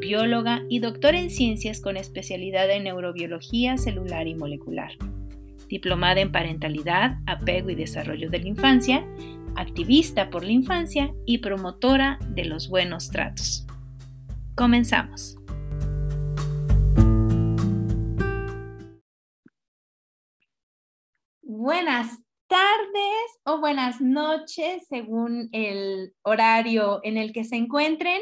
[0.00, 4.92] bióloga y doctora en ciencias con especialidad en neurobiología celular y molecular.
[5.68, 9.06] Diplomada en parentalidad, apego y desarrollo de la infancia,
[9.56, 13.66] activista por la infancia y promotora de los buenos tratos.
[14.54, 15.36] Comenzamos.
[21.42, 28.20] Buenas tardes o buenas noches según el horario en el que se encuentren.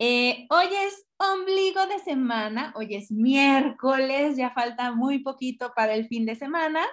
[0.00, 6.08] Eh, hoy es ombligo de semana, hoy es miércoles, ya falta muy poquito para el
[6.08, 6.84] fin de semana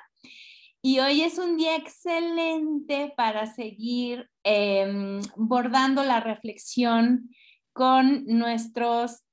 [0.84, 7.32] y hoy es un día excelente para seguir em, bordando la reflexión
[7.74, 9.24] con nuestros,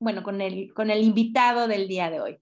[0.00, 2.38] bueno, con el, con el invitado del día de hoy.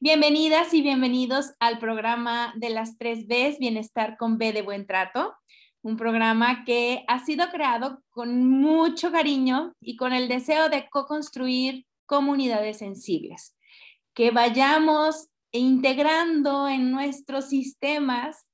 [0.00, 5.34] Bienvenidas y bienvenidos al programa de las tres Bs, Bienestar con B de Buen Trato
[5.82, 11.86] un programa que ha sido creado con mucho cariño y con el deseo de co-construir
[12.06, 13.56] comunidades sensibles,
[14.14, 18.46] que vayamos integrando en nuestros sistemas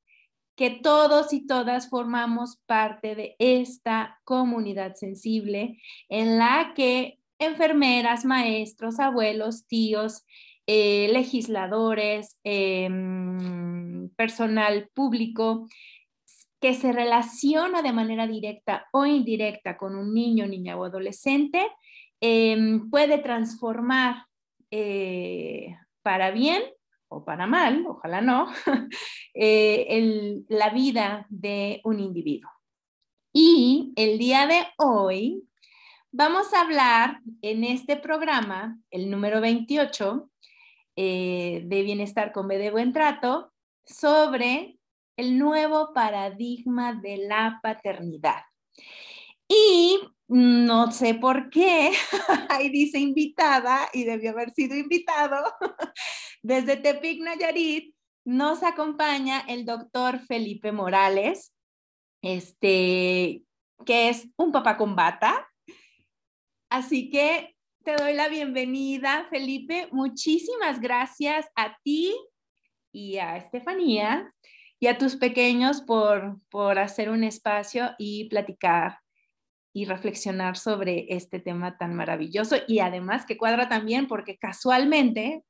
[0.57, 8.99] que todos y todas formamos parte de esta comunidad sensible en la que enfermeras, maestros,
[8.99, 10.25] abuelos, tíos,
[10.67, 15.69] eh, legisladores, em, personal público,
[16.61, 21.67] que se relaciona de manera directa o indirecta con un niño, niña o adolescente,
[22.21, 24.27] em, puede transformar
[24.71, 26.63] eh, para bien
[27.09, 28.49] o para mal, ojalá no,
[29.35, 32.51] eh, la vida de un individuo.
[33.33, 35.45] Y el día de hoy
[36.11, 40.31] vamos a hablar en este programa, el número 28
[40.97, 43.53] eh, de Bienestar con B de Buen Trato,
[43.85, 44.76] sobre
[45.17, 48.43] el nuevo paradigma de la paternidad.
[49.49, 51.93] Y no sé por qué,
[52.51, 55.37] ahí dice invitada y debió haber sido invitado,
[56.43, 57.95] desde Tepic Nayarit
[58.25, 61.55] nos acompaña el doctor Felipe Morales,
[62.23, 63.45] este,
[63.85, 65.49] que es un papá con bata.
[66.69, 69.89] Así que te doy la bienvenida, Felipe.
[69.93, 72.17] Muchísimas gracias a ti
[72.91, 74.29] y a Estefanía
[74.79, 78.99] y a tus pequeños por, por hacer un espacio y platicar
[79.73, 85.45] y reflexionar sobre este tema tan maravilloso y además que cuadra también porque casualmente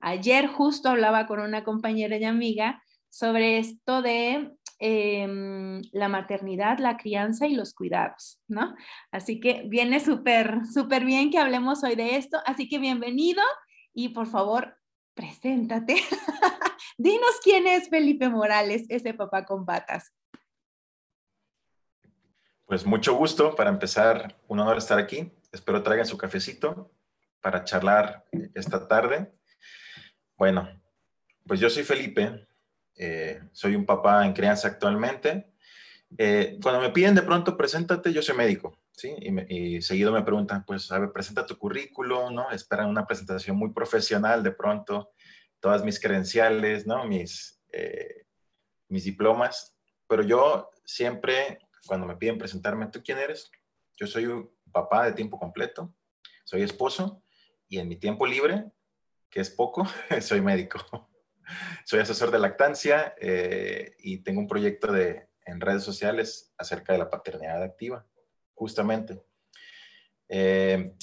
[0.00, 6.96] ayer justo hablaba con una compañera y amiga sobre esto de em, la maternidad, la
[6.96, 8.74] crianza y los cuidados, ¿no?
[9.10, 12.38] Así que viene súper, súper bien que hablemos hoy de esto.
[12.44, 13.42] Así que bienvenido
[13.94, 14.76] y por favor,
[15.16, 15.96] preséntate.
[16.98, 20.12] Dinos quién es Felipe Morales, ese papá con batas.
[22.66, 25.32] Pues mucho gusto para empezar, un honor estar aquí.
[25.50, 26.92] Espero traigan su cafecito
[27.40, 29.32] para charlar esta tarde.
[30.36, 30.68] Bueno,
[31.46, 32.46] pues yo soy Felipe,
[32.96, 35.52] eh, soy un papá en crianza actualmente.
[36.18, 39.14] Eh, cuando me piden de pronto, preséntate, yo soy médico, ¿sí?
[39.20, 42.50] Y, y, seguido me preguntan, pues, a ver, presenta tu currículo, ¿no?
[42.50, 45.12] Esperan una presentación muy profesional de pronto
[45.60, 47.04] todas mis credenciales, ¿no?
[47.04, 48.26] Mis, eh,
[48.88, 53.50] mis diplomas, pero yo siempre, cuando me piden presentarme, ¿tú quién eres?
[53.96, 55.94] Yo soy un papá de tiempo completo,
[56.44, 57.22] soy esposo
[57.68, 58.64] y en mi tiempo libre,
[59.28, 59.86] que es poco,
[60.20, 60.78] soy médico.
[61.84, 66.98] Soy asesor de lactancia eh, y tengo un proyecto de, en redes sociales acerca de
[66.98, 68.04] la paternidad activa,
[68.56, 69.22] justamente.
[70.28, 70.94] Eh,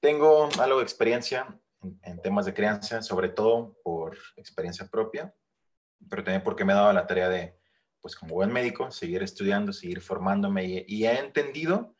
[0.00, 1.60] tengo algo de experiencia
[2.02, 5.34] en, temas de crianza, sobre todo por experiencia propia,
[6.08, 7.58] pero también porque me he dado la tarea de,
[8.00, 11.94] pues como buen médico, seguir estudiando, seguir formándome y, he entendido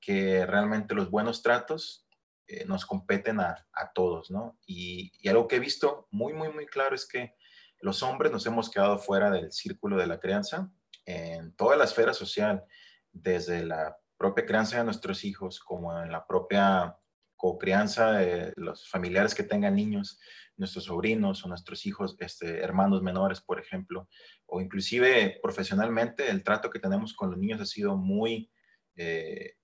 [0.00, 2.06] que realmente los buenos tratos
[2.46, 4.58] eh, nos competen a, a todos, ¿no?
[4.66, 7.34] Y, y, algo que he visto muy, muy, muy claro es que
[7.80, 10.70] los hombres nos hemos quedado fuera del círculo de la crianza
[11.04, 12.64] en toda la esfera social,
[13.12, 16.94] desde la propia crianza de nuestros hijos como en la propia
[17.36, 20.20] co-crianza de los familiares que tengan niños,
[20.58, 24.10] nuestros sobrinos o nuestros hijos, este, hermanos menores, por ejemplo,
[24.44, 28.52] o inclusive profesionalmente, el trato que tenemos con los niños ha sido muy,
[28.96, 29.54] eh,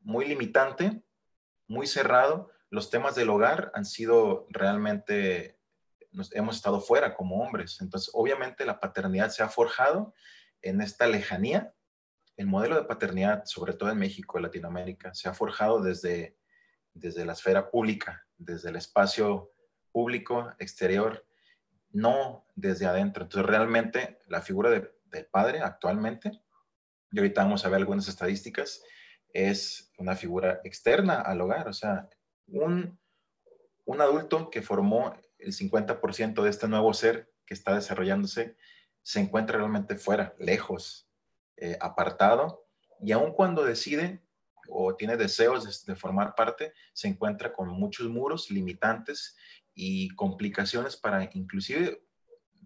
[0.00, 1.02] muy limitante,
[1.68, 2.50] muy cerrado.
[2.70, 5.58] Los temas del hogar han sido realmente
[6.12, 7.78] nos, hemos estado fuera como hombres.
[7.82, 10.14] Entonces, obviamente la paternidad se ha forjado
[10.62, 11.74] en esta lejanía.
[12.36, 16.36] El modelo de paternidad, sobre todo en México y Latinoamérica, se ha forjado desde,
[16.94, 19.52] desde la esfera pública, desde el espacio
[19.92, 21.26] público, exterior,
[21.90, 23.24] no desde adentro.
[23.24, 26.42] Entonces, realmente la figura del padre actualmente,
[27.10, 28.82] y ahorita vamos a ver algunas estadísticas,
[29.32, 32.08] es una figura externa al hogar, o sea,
[32.46, 32.98] un,
[33.84, 38.56] un adulto que formó el 50% de este nuevo ser que está desarrollándose,
[39.02, 41.08] se encuentra realmente fuera, lejos,
[41.64, 42.66] eh, apartado,
[43.00, 44.20] y aun cuando decide
[44.68, 49.36] o tiene deseos de, formar parte, se encuentra con muchos muros limitantes
[49.72, 52.02] y complicaciones para inclusive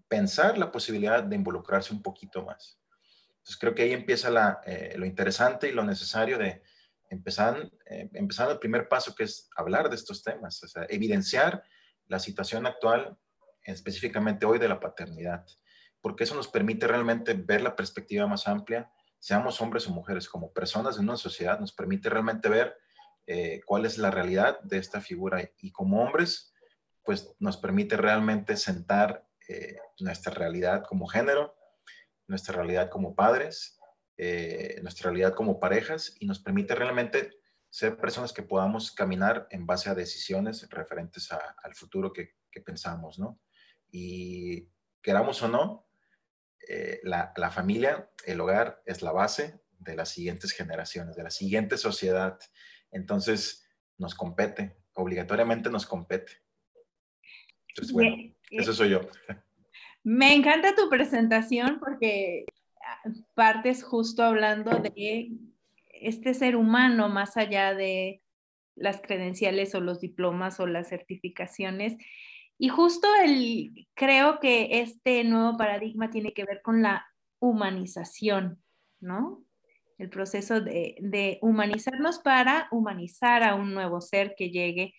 [0.08, 2.81] pensar la posibilidad de involucrarse un poquito más.
[3.32, 6.62] Entonces creo que ahí empieza eh, lo interesante y lo necesario de
[7.10, 11.62] empezar, eh, empezar el primer paso que es hablar de estos temas, evidenciar
[12.06, 13.14] la situación actual,
[13.62, 15.44] específicamente hoy de la paternidad,
[16.06, 18.88] porque eso nos permite realmente ver la perspectiva más amplia,
[19.19, 22.76] seamos hombres o mujeres, como personas en una sociedad, nos permite realmente ver
[23.26, 26.55] eh, cuál es la realidad de esta figura y como hombres,
[27.03, 31.56] pues nos permite realmente sentar eh, nuestra realidad como género,
[32.29, 33.76] nuestra realidad como padres,
[34.17, 37.32] eh, nuestra realidad como parejas y nos permite realmente
[37.69, 43.41] ser personas que podamos caminar en base a decisiones referentes al futuro que, pensamos, ¿no?
[43.91, 44.69] Y
[45.03, 45.87] queramos o no,
[46.69, 51.31] eh, la, la, familia, el hogar es la base de las siguientes generaciones, de la
[51.31, 52.38] siguiente sociedad.
[52.91, 53.69] Entonces,
[53.99, 56.32] nos compete, obligatoriamente nos compete.
[57.69, 58.17] Entonces, bueno,
[58.50, 59.00] eso soy yo.
[60.03, 62.47] Me encanta tu presentación porque
[62.81, 65.32] ah, partes justo hablando de
[65.88, 68.23] este ser humano más allá de
[68.76, 71.97] las credenciales o los diplomas o las certificaciones.
[72.58, 77.06] Y justo el, creo que este nuevo paradigma tiene que ver con la
[77.38, 78.62] humanización,
[79.00, 79.44] ¿no?
[79.99, 84.94] El proceso de, de humanizarnos para humanizar a un nuevo ser que llegue,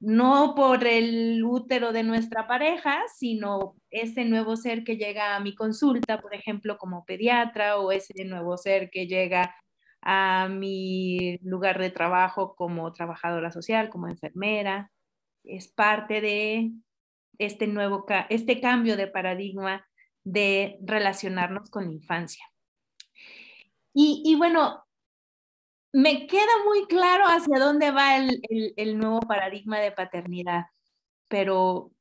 [0.00, 5.54] no por el útero de nuestra pareja, sino ese nuevo ser que llega a mi
[5.54, 9.54] consulta, por ejemplo, como pediatra, o ese nuevo ser que llega
[10.02, 14.92] a mi lugar de trabajo como trabajadora social, como enfermera.
[15.44, 16.72] Es parte de
[17.38, 19.86] este nuevo, este cambio de paradigma
[20.24, 22.44] de relacionarnos con la infancia.
[23.96, 24.84] Y, bueno,
[25.92, 28.42] me queda muy claro hacia dónde va el,
[28.76, 30.64] el, nuevo paradigma de paternidad,
[31.28, 31.92] pero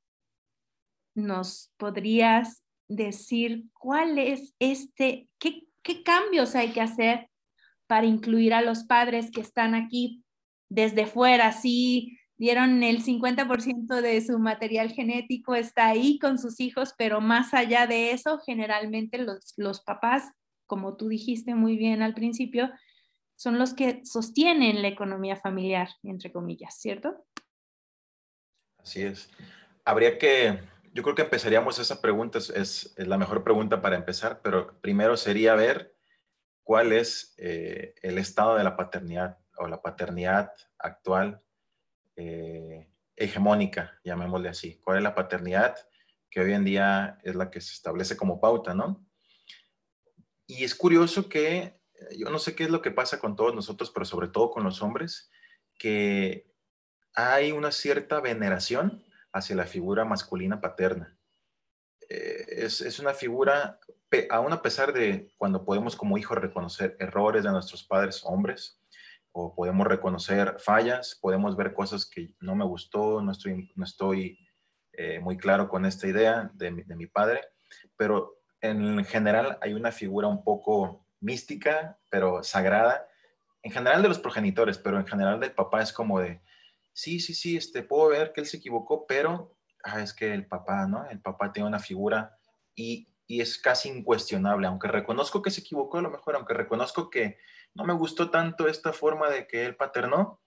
[1.14, 7.30] ¿nos podrías decir cuál es este, qué, qué cambios hay que hacer
[7.86, 10.24] para incluir a los padres que están aquí
[10.70, 16.94] desde fuera, sí dieron el 50% de su material genético, está ahí con sus hijos,
[16.98, 20.32] pero más allá de eso, generalmente los, los papás,
[20.66, 22.70] como tú dijiste muy bien al principio,
[23.36, 27.26] son los que sostienen la economía familiar, entre comillas, ¿cierto?
[28.78, 29.30] Así es.
[29.86, 30.60] Habría que,
[30.94, 35.18] yo creo que empezaríamos esa pregunta, es, es la mejor pregunta para empezar, pero primero
[35.18, 35.96] sería ver
[36.64, 41.42] cuál es eh, el estado de la paternidad o la paternidad actual
[42.16, 44.80] eh, hegemónica, llamémosle así.
[44.84, 45.76] ¿Cuál es la paternidad
[46.30, 49.06] que hoy en día es la que se establece como pauta, no?
[50.48, 53.54] Y es curioso que, eh, yo no sé qué es lo que pasa con todos
[53.56, 55.30] nosotros, pero sobre todo con los hombres,
[55.78, 56.52] que
[57.14, 61.18] hay una cierta veneración hacia la figura masculina paterna.
[62.10, 63.80] es, es, una figura
[64.30, 68.80] aún a pesar de cuando podemos como hijos reconocer errores de nuestros padres hombres,
[69.34, 74.40] o podemos reconocer fallas, podemos ver cosas que no me gustó, no estoy, no estoy
[74.94, 77.42] eh, muy claro con esta idea de, de mi padre,
[77.98, 83.08] pero en general hay una figura un poco mística, pero sagrada,
[83.64, 86.42] en general de los progenitores, pero en general del papá es como de,
[86.94, 90.46] sí, sí, sí, este, puedo ver que él se equivocó, pero ah, es que el
[90.46, 91.10] papá, ¿no?
[91.10, 92.38] El papá tiene una figura
[92.76, 97.10] y y es casi incuestionable, aunque reconozco que se equivocó a lo mejor, aunque reconozco
[97.10, 97.38] que
[97.76, 100.42] no me gustó tanto esta forma de que él paternó,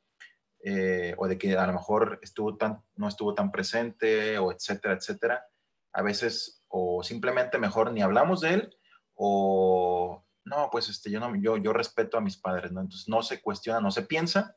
[0.64, 4.94] eh, o de que a lo mejor estuvo tan, no estuvo tan presente, o etcétera,
[4.94, 5.46] etcétera,
[5.92, 8.76] a veces o simplemente mejor ni hablamos de él,
[9.14, 12.80] o no, pues este, yo, no, yo, yo respeto a mis padres, ¿no?
[12.80, 14.56] Entonces no se cuestiona, no se piensa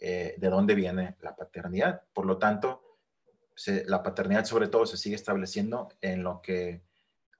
[0.00, 2.02] eh, de dónde viene la paternidad.
[2.12, 2.98] Por lo tanto,
[3.86, 6.82] la paternidad sobre todo se sigue estableciendo en lo que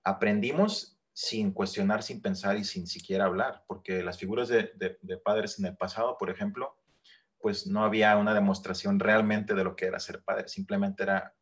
[0.04, 4.68] aprendimos sin cuestionar, sin pensar y sin siquiera hablar, porque las figuras de,
[5.24, 6.76] padres en el pasado, por ejemplo,
[7.40, 11.34] pues no había una demostración realmente de lo que era ser padre, simplemente era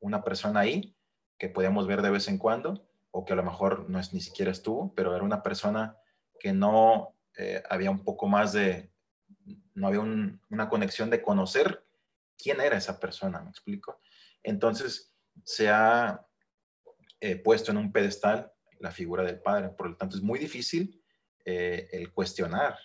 [0.00, 0.94] una persona ahí
[1.38, 4.20] que podíamos ver de vez en cuando, o que a lo mejor no es, ni
[4.20, 5.96] siquiera estuvo, pero era una persona
[6.38, 8.92] que no eh, había un poco más de,
[9.72, 11.86] no había una conexión de conocer
[12.36, 13.98] quién era esa persona, ¿me explico?
[14.42, 16.26] Entonces se ha
[17.18, 21.02] eh, puesto en un pedestal la figura del padre, por lo tanto es muy difícil
[21.44, 22.78] eh, el cuestionar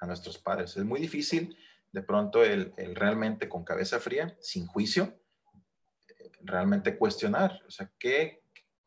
[0.00, 1.56] a nuestros padres, es muy difícil
[1.92, 5.20] de pronto el, realmente con cabeza fría, sin juicio,
[6.40, 8.42] realmente cuestionar, o sea, ¿qué,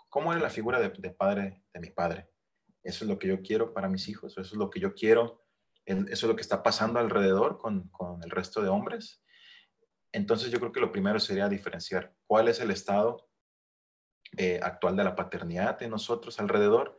[0.10, 2.30] ¿cómo era la figura de, de padre de mi padre?
[2.84, 5.48] Eso es lo que yo quiero para mis hijos, eso es lo que yo quiero
[5.88, 7.90] eso es lo que está pasando alrededor con,
[8.24, 9.24] el resto de hombres.
[10.12, 13.27] Entonces yo creo que lo primero sería diferenciar cuál es el estado
[14.36, 16.98] eh, actual de la paternidad de nosotros alrededor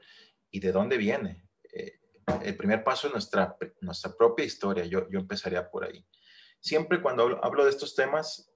[0.51, 1.45] y de dónde viene.
[1.73, 2.01] Eh,
[2.43, 6.07] el primer paso es nuestra, nuestra propia historia, yo, yo empezaría por ahí.
[6.59, 8.51] Siempre cuando hablo, de estos temas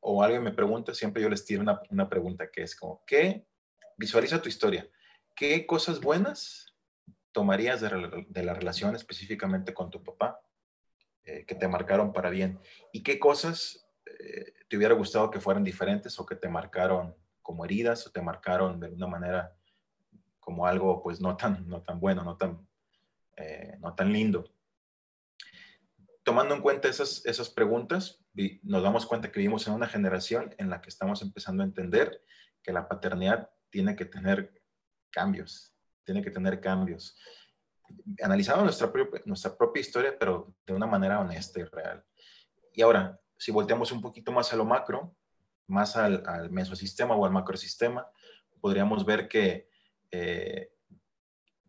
[0.00, 3.46] o alguien me pregunta, siempre yo les tiro una, una pregunta que es como, ¿qué?
[3.98, 4.88] Visualiza tu historia.
[5.34, 6.74] ¿Qué cosas buenas
[7.30, 10.40] tomarías de, la relación específicamente con tu papá
[11.24, 12.58] eh, que te marcaron para bien?
[12.90, 13.86] ¿Y qué cosas
[14.68, 18.80] te hubiera gustado que fueran diferentes o que te marcaron como heridas o te marcaron
[18.80, 19.54] de una manera
[20.40, 22.66] como algo pues no tan, no tan bueno, no tan,
[23.36, 24.50] eh, no tan lindo?
[26.24, 28.24] Tomando en cuenta esas, esas preguntas,
[28.62, 32.22] nos damos cuenta que vivimos en una generación en la que estamos empezando a entender
[32.62, 34.62] que la paternidad tiene que tener
[35.10, 37.18] cambios, tiene que tener cambios.
[38.22, 42.02] Analizando nuestra, propia, nuestra propia historia, pero de una manera honesta y real.
[42.72, 45.14] Y ahora, si volteamos un poquito más a lo macro,
[45.66, 48.06] más al, al mesosistema o al macrosistema,
[48.60, 49.68] podríamos ver que
[50.10, 50.72] eh,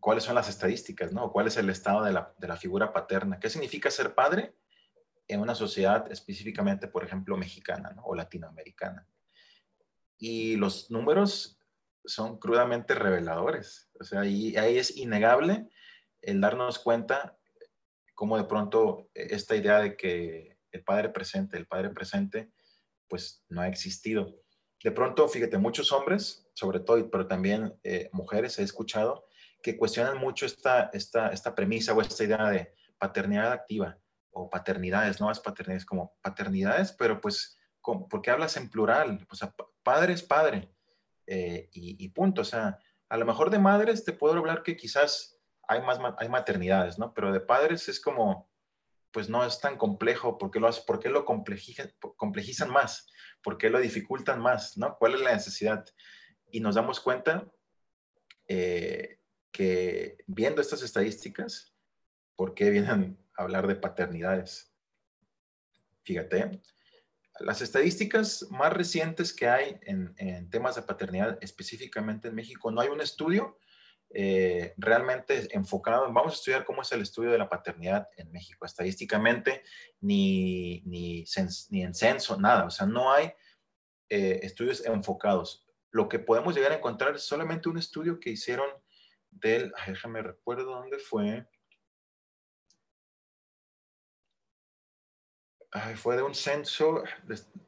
[0.00, 1.32] cuáles son las estadísticas, ¿no?
[1.32, 3.40] ¿Cuál es el estado de la, de la, figura paterna?
[3.40, 4.54] ¿Qué significa ser padre
[5.26, 9.06] en una sociedad específicamente, por ejemplo, mexicana o latinoamericana?
[10.18, 11.58] Y los números
[12.04, 13.90] son crudamente reveladores.
[13.98, 15.68] O sea, ahí, ahí es innegable
[16.22, 17.36] el darnos cuenta
[18.14, 22.50] cómo de pronto esta idea de que el padre presente, el padre presente,
[23.08, 24.40] pues no ha existido.
[24.82, 29.26] De pronto, fíjate, muchos hombres, sobre todo, pero también eh, mujeres, he escuchado
[29.62, 33.98] que cuestionan mucho esta, esta, esta premisa o esta idea de paternidad activa
[34.30, 39.26] o paternidades, no es paternidades como paternidades, pero pues, ¿por qué hablas en plural?
[39.32, 40.70] Sea, padre es padre.
[41.26, 42.42] Eh, y, punto.
[42.42, 46.28] O sea, a lo mejor de madres te puedo hablar que quizás hay más hay
[46.28, 47.12] maternidades, ¿no?
[47.14, 48.48] Pero de padres es como,
[49.16, 50.68] pues no es tan complejo, ¿por qué lo,
[51.00, 53.10] qué lo complejizan, complejizan más?
[53.42, 54.76] ¿Por qué lo dificultan más?
[54.76, 54.94] ¿no?
[54.98, 55.86] ¿Cuál es la necesidad?
[56.50, 57.50] Y nos damos cuenta
[58.46, 59.18] eh,
[59.50, 61.74] que viendo estas estadísticas,
[62.34, 64.70] ¿por qué vienen a hablar de paternidades?
[66.02, 66.60] Fíjate,
[67.40, 72.88] las estadísticas más recientes que hay en, temas de paternidad, específicamente en México, no hay
[72.88, 73.58] un estudio
[74.10, 76.12] eh, realmente enfocado.
[76.12, 79.62] Vamos a estudiar cómo es el estudio de la paternidad en México, estadísticamente,
[80.00, 81.24] ni, ni,
[81.70, 82.64] ni en censo, nada.
[82.64, 83.32] O sea, no hay
[84.08, 85.66] eh, estudios enfocados.
[85.90, 88.68] Lo que podemos llegar a encontrar es solamente un estudio que hicieron
[89.30, 91.46] del, déjame recuerdo dónde fue,
[95.96, 97.02] fue de un censo,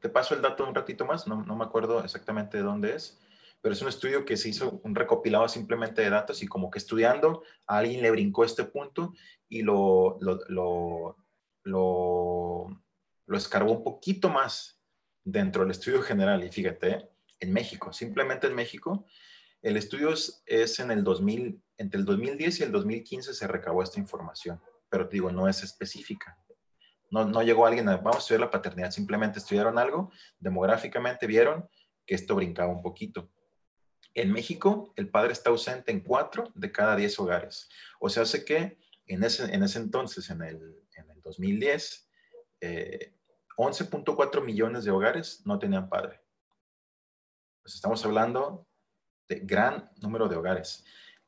[0.01, 3.21] te paso el dato un ratito más, no, no, me acuerdo exactamente de dónde es,
[3.69, 6.79] pero es un estudio que se hizo un recopilado simplemente de datos y como que
[6.79, 9.13] estudiando a alguien le brincó este punto
[9.47, 11.17] y lo, lo, lo,
[11.65, 12.83] lo,
[13.27, 14.81] lo escarbó un poquito más
[15.23, 16.43] dentro del estudio general.
[16.45, 17.11] Y fíjate,
[17.41, 19.05] en México, simplemente en México,
[19.61, 24.01] el estudio es, en el 2000, entre el 2010 y el 2015 se recabó esta
[24.01, 26.39] información, pero digo, no es específica.
[27.11, 31.69] No, llegó alguien a, vamos a estudiar la paternidad, simplemente estudiaron algo, demográficamente vieron
[32.07, 33.31] que esto brincaba un poquito.
[34.15, 37.69] En México, el padre está ausente en cuatro de cada diez hogares.
[38.01, 42.09] O sea, hace que en ese, en ese entonces, en el, en el 2010,
[42.61, 46.21] 11.4 eh, millones de hogares no tenían padre.
[47.63, 48.67] Pues estamos hablando
[49.29, 50.85] de gran número de hogares.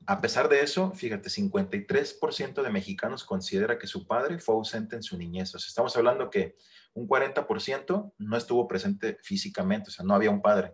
[0.06, 5.02] A pesar de eso, fíjate, 53% de mexicanos considera que su padre fue ausente en
[5.02, 5.54] su niñez.
[5.54, 6.56] O sea, estamos hablando que
[6.94, 10.72] un 40% no estuvo presente físicamente, o sea, no había un padre.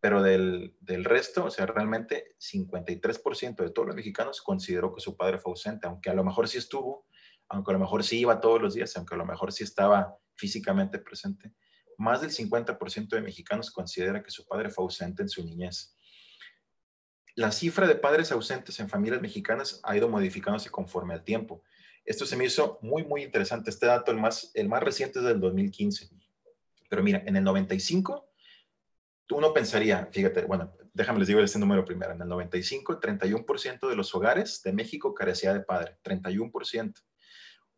[0.00, 5.16] Pero del, del resto, o sea, realmente 53% de todos los mexicanos consideró que su
[5.16, 7.06] padre fue ausente, aunque a lo mejor sí estuvo,
[7.48, 10.16] aunque a lo mejor sí iba todos los días, aunque a lo mejor sí estaba
[10.36, 11.52] físicamente presente.
[11.98, 15.94] Más del 50% de mexicanos considera que su padre fue ausente en su niñez
[17.40, 21.62] la cifra de padres ausentes en familias mexicanas ha ido modificándose conforme al tiempo.
[22.04, 23.70] Esto se me hizo muy, muy interesante.
[23.70, 26.10] Este dato, el más, el más reciente es del 2015.
[26.88, 28.29] Pero mira, en el 95,
[29.30, 33.96] uno pensaría, fíjate, bueno, déjame les digo este número primero, en el 95, 31% de
[33.96, 36.94] los hogares de México carecía de padre, 31%.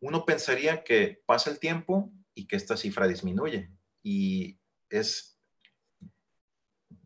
[0.01, 3.71] Uno pensaría que pasa el tiempo y que esta cifra disminuye
[4.03, 5.39] y es,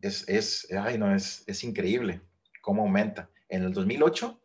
[0.01, 2.21] es, es, ay no, es, es increíble
[2.61, 3.29] cómo aumenta.
[3.49, 4.41] En el 2008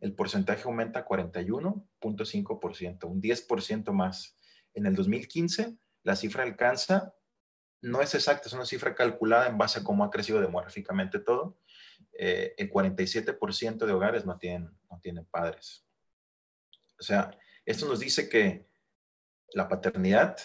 [0.00, 4.36] el porcentaje aumenta a 41.5%, un 10% más.
[4.74, 7.14] En el 2015 la cifra alcanza
[7.82, 11.58] no es exacta, es una cifra calculada en base a cómo ha crecido demográficamente todo.
[12.12, 15.86] Eh, el 47% de hogares no tienen, padres.
[16.98, 17.30] O sea,
[17.64, 18.68] esto nos dice que
[19.54, 20.36] la paternidad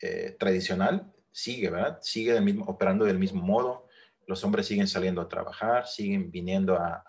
[0.00, 1.98] eh, tradicional sigue, ¿verdad?
[2.02, 3.88] Sigue operando del mismo modo.
[4.26, 7.04] Los hombres siguen saliendo a trabajar, siguen viniendo a,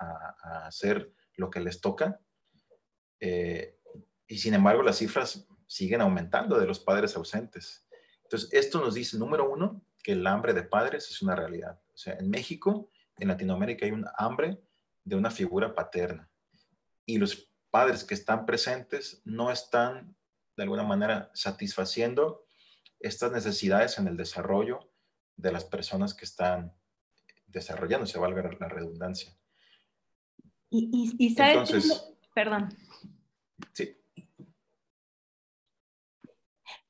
[0.66, 2.20] hacer lo que les toca.
[3.20, 3.78] Eh,
[4.28, 7.87] y sin embargo, las cifras siguen aumentando de los padres ausentes.
[8.28, 11.80] Entonces, esto nos dice, número uno, que el hambre de padres es una realidad.
[11.94, 14.62] O sea, en México, en Latinoamérica hay un hambre
[15.06, 16.30] de una figura paterna.
[17.06, 20.14] Y los padres que están presentes no están,
[20.58, 22.46] de alguna manera, satisfaciendo
[23.00, 24.92] estas necesidades en el desarrollo
[25.38, 26.74] de las personas que están
[27.46, 29.34] desarrollándose, valga la redundancia.
[30.70, 32.76] Y, y, sabes, Entonces, perdón.
[33.72, 33.96] Sí.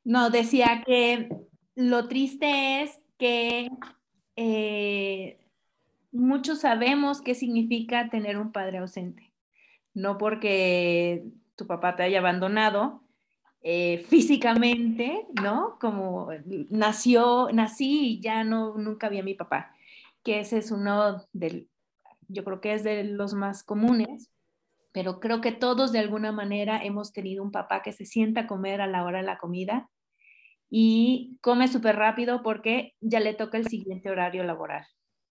[0.08, 1.28] No, decía que
[1.76, 3.70] lo triste es que
[4.38, 5.38] eh,
[6.14, 9.34] muchos sabemos qué significa tener un padre ausente.
[9.94, 11.26] No porque
[11.58, 13.04] tu papá te haya abandonado
[13.62, 15.78] eh, físicamente, ¿no?
[15.78, 16.30] Como
[16.70, 19.76] nació, nací y ya no, nunca vi a mi papá,
[20.24, 21.68] que ese es uno del,
[22.30, 24.32] yo creo que es de los más comunes,
[24.94, 28.48] pero creo que todos de alguna manera hemos tenido un papá que se sienta a
[28.48, 29.90] comer a la hora de la comida
[30.70, 34.86] y come súper rápido porque ya le toca el siguiente horario laboral.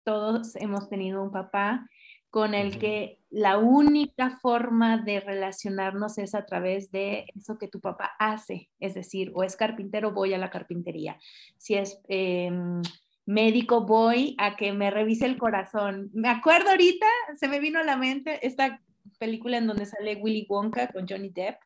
[0.05, 1.87] Todos hemos tenido un papá
[2.33, 7.79] con el que la única forma de relacionarnos es a través de eso que tu
[7.81, 11.19] papá hace, es decir, o es carpintero, voy a la carpintería.
[11.59, 12.81] Si es em,
[13.27, 16.09] médico, voy a que me revise el corazón.
[16.15, 18.81] Me acuerdo ahorita, se me vino a la mente esta
[19.19, 21.57] película en donde sale Willy Wonka con Johnny Depp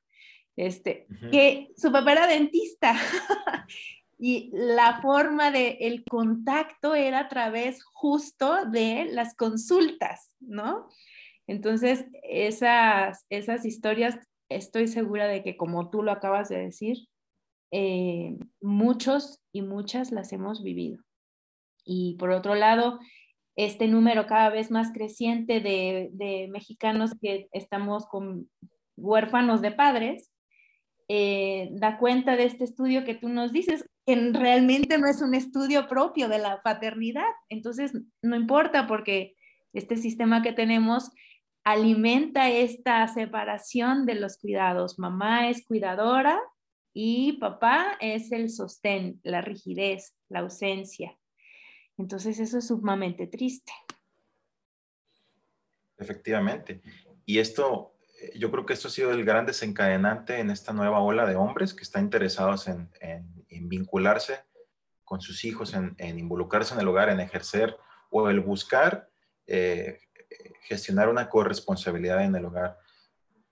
[0.56, 2.94] este, que su papá era dentista
[4.18, 10.88] y la forma de el contacto era a través justo de las consultas, ¿no?
[11.46, 17.06] Entonces, esas, esas historias, estoy segura de que como tú lo acabas de decir,
[17.70, 21.02] eh, muchos y muchas las hemos vivido.
[21.84, 22.98] Y por otro lado,
[23.54, 28.50] este número cada vez más creciente de, de mexicanos que estamos con
[28.96, 30.30] huérfanos de padres,
[31.08, 35.34] eh, da cuenta de este estudio que tú nos dices, que realmente no es un
[35.34, 37.30] estudio propio de la paternidad.
[37.48, 37.92] Entonces,
[38.22, 39.36] no importa porque
[39.72, 41.10] este sistema que tenemos
[41.64, 44.98] alimenta esta separación de los cuidados.
[44.98, 46.40] Mamá es cuidadora
[46.92, 51.18] y papá es el sostén, la rigidez, la ausencia.
[51.98, 53.72] Entonces, eso es sumamente triste.
[55.98, 56.80] Efectivamente.
[57.24, 57.95] Y esto
[58.34, 61.74] yo creo que esto ha sido el gran desencadenante en esta nueva ola de hombres
[61.74, 62.90] que están interesados en,
[63.48, 64.44] vincularse
[65.04, 67.76] con sus hijos, en, involucrarse en el hogar, en ejercer
[68.10, 69.08] o el buscar
[69.46, 70.00] eh,
[70.62, 72.78] gestionar una corresponsabilidad en el hogar.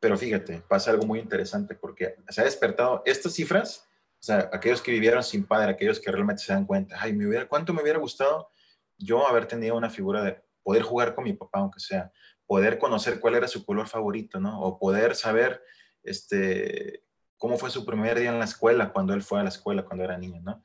[0.00, 3.88] Pero fíjate, pasa algo muy interesante porque se ha despertado estas cifras,
[4.20, 7.26] o sea, aquellos que vivieron sin padre, aquellos que realmente se dan cuenta, ay, me
[7.26, 8.50] hubiera, ¿cuánto me hubiera gustado
[8.98, 12.10] yo haber tenido una figura de poder jugar con mi papá, aunque sea,
[12.46, 14.60] poder conocer cuál era su color favorito, ¿no?
[14.60, 15.62] O poder saber
[16.02, 17.04] este,
[17.36, 20.04] cómo fue su primer día en la escuela, cuando él fue a la escuela, cuando
[20.04, 20.62] era niño, ¿no?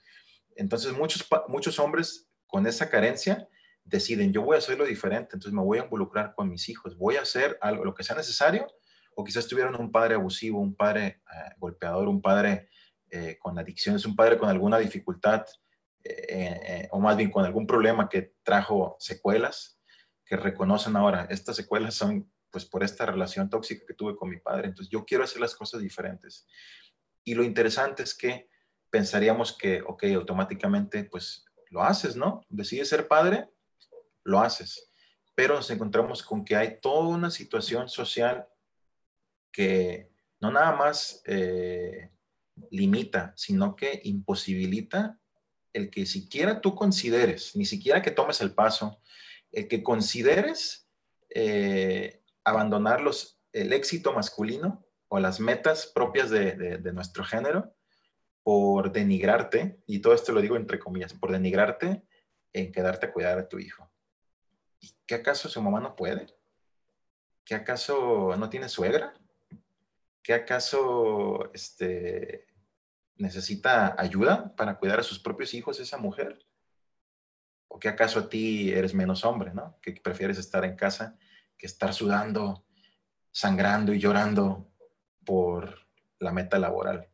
[0.56, 3.48] Entonces muchos, muchos hombres con esa carencia
[3.84, 7.16] deciden, yo voy a hacerlo diferente, entonces me voy a involucrar con mis hijos, voy
[7.16, 8.68] a hacer algo, lo que sea necesario,
[9.16, 12.70] o quizás tuvieron un padre abusivo, un padre eh, golpeador, un padre
[13.10, 15.46] eh, con adicciones, un padre con alguna dificultad,
[16.04, 19.79] eh, o más bien con algún problema que trajo secuelas,
[20.30, 24.38] que reconocen ahora, estas secuelas son pues por esta relación tóxica que tuve con mi
[24.38, 26.46] padre, entonces yo quiero hacer las cosas diferentes.
[27.24, 28.48] Y lo interesante es que
[28.92, 32.46] pensaríamos que, ok, automáticamente pues lo haces, ¿no?
[32.48, 33.50] Decides ser padre,
[34.24, 34.92] lo haces.
[35.34, 38.48] Pero nos encontramos con que hay toda una situación social
[39.52, 42.12] que no nada más eh,
[42.70, 45.20] limita, sino que imposibilita
[45.74, 49.02] el que siquiera tú consideres, ni siquiera que tomes el paso,
[49.52, 50.90] el que consideres
[51.30, 53.02] eh, abandonar
[53.54, 57.76] el éxito masculino o las metas propias de, nuestro género
[58.44, 62.04] por denigrarte, y todo esto lo digo entre comillas, por denigrarte
[62.54, 63.92] en quedarte a cuidar a tu hijo.
[64.80, 66.28] ¿Y qué acaso su mamá no puede?
[67.44, 69.14] ¿Qué acaso no tiene suegra?
[70.24, 72.48] ¿Qué acaso este,
[73.16, 76.40] necesita ayuda para cuidar a sus propios hijos esa mujer?
[77.70, 79.78] ¿O qué acaso a ti eres menos hombre, ¿no?
[79.82, 81.18] Que prefieres estar en casa
[81.60, 82.66] que estar sudando,
[83.32, 84.72] sangrando y llorando
[85.26, 87.08] por la meta laboral.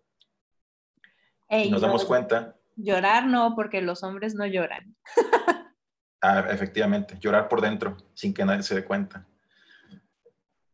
[1.50, 2.56] y nos damos cuenta.
[2.76, 4.96] Llorar no, porque los hombres no lloran.
[6.22, 9.28] ah, efectivamente, llorar por dentro, sin que nadie se dé cuenta.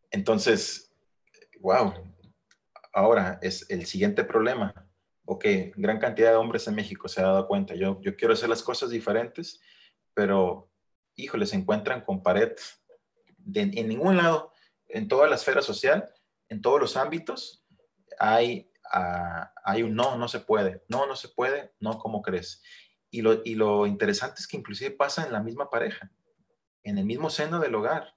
[0.09, 0.93] Entonces,
[1.61, 1.93] wow,
[2.91, 4.73] ahora es el siguiente problema.
[5.25, 7.75] Ok, gran cantidad de hombres en México se ha dado cuenta.
[7.75, 9.61] Yo, yo quiero hacer las cosas diferentes,
[10.13, 10.71] pero,
[11.15, 12.53] híjole, se encuentran con pared
[13.53, 14.53] en ningún lado,
[14.87, 16.09] en toda la esfera social,
[16.49, 17.65] en todos los ámbitos,
[18.19, 22.61] hay, ah, hay un no, no se puede, no, no se puede, no, ¿cómo crees?
[23.09, 26.11] Y lo, y lo interesante es que inclusive pasa en la misma pareja,
[26.83, 28.15] en el mismo seno del hogar,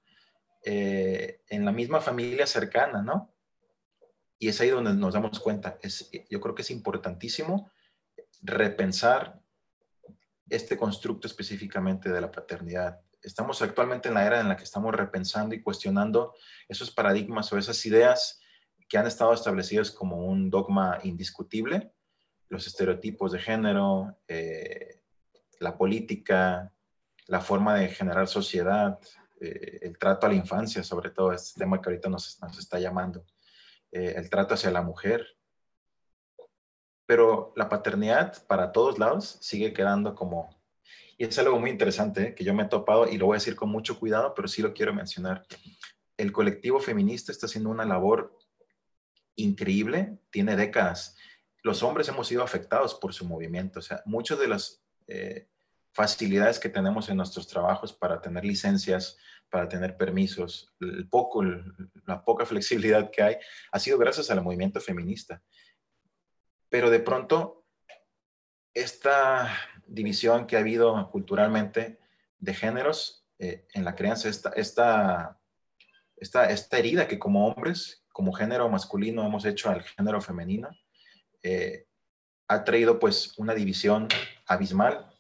[0.64, 3.33] eh, en la misma familia cercana, ¿no?
[4.38, 5.78] Y es ahí donde nos damos cuenta.
[5.82, 7.70] Es, yo creo que es importantísimo
[8.42, 9.40] repensar
[10.48, 13.00] este constructo específicamente de la paternidad.
[13.22, 16.34] Estamos actualmente en la era en la que estamos repensando y cuestionando
[16.68, 18.40] esos paradigmas o esas ideas
[18.88, 21.92] que han estado establecidas como un dogma indiscutible,
[22.48, 25.00] los estereotipos de género, eh,
[25.60, 26.72] la política,
[27.26, 28.98] la forma de generar sociedad,
[29.40, 33.24] eh, el trato a la infancia, sobre todo, este tema que ahorita nos, está llamando,
[33.94, 35.26] eh, el trato hacia la mujer.
[37.06, 40.50] Pero la paternidad para todos lados sigue quedando como
[41.16, 42.34] y es algo muy interesante ¿eh?
[42.34, 44.62] que yo me he topado y lo voy a decir con mucho cuidado, pero sí
[44.62, 45.46] lo quiero mencionar.
[46.16, 48.36] El colectivo feminista está haciendo una labor
[49.36, 51.16] increíble, tiene décadas.
[51.62, 55.48] Los hombres hemos sido afectados por su movimiento, o sea, muchas de las eh,
[55.94, 59.16] facilidades que tenemos en nuestros trabajos para tener licencias,
[59.48, 63.36] para tener permisos, la poca flexibilidad que hay,
[63.70, 65.40] ha sido gracias al movimiento feminista.
[66.68, 67.64] Pero de pronto,
[68.74, 72.00] esta división que ha habido culturalmente
[72.38, 75.40] de géneros eh, en la crianza, esta, esta,
[76.16, 80.70] esta, esta, herida que como hombres, como género masculino hemos hecho al género femenino,
[81.44, 81.86] eh,
[82.48, 84.08] ha traído pues una división
[84.46, 85.13] abismal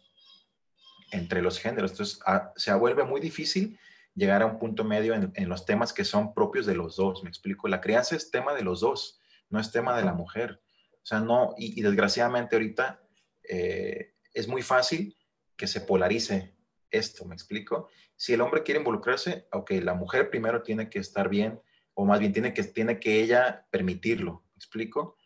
[1.14, 1.92] entre los géneros.
[1.92, 2.20] Entonces
[2.56, 3.78] se vuelve muy difícil
[4.14, 7.22] llegar a un punto medio en, los temas que son propios de los dos.
[7.22, 10.60] Me explico, la crianza es tema de los dos, no es tema de la mujer.
[11.02, 13.02] O sea, no, y, desgraciadamente ahorita
[13.48, 15.16] eh, es muy fácil
[15.56, 16.54] que se polarice
[16.90, 17.88] esto, ¿me explico?
[18.16, 21.60] Si el hombre quiere involucrarse, ok, la mujer primero tiene que estar bien,
[21.94, 25.16] o más bien tiene que, tiene que ella permitirlo, ¿me explico?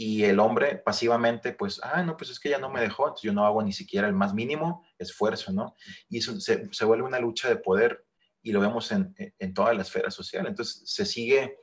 [0.00, 3.24] Y el hombre pasivamente, pues, ah, no, pues es que ella no me dejó, entonces
[3.24, 5.74] yo no hago ni siquiera el más mínimo esfuerzo, ¿no?
[6.08, 8.06] Y eso se, vuelve una lucha de poder
[8.40, 10.46] y lo vemos en, en toda la esfera social.
[10.46, 11.58] Entonces se sigue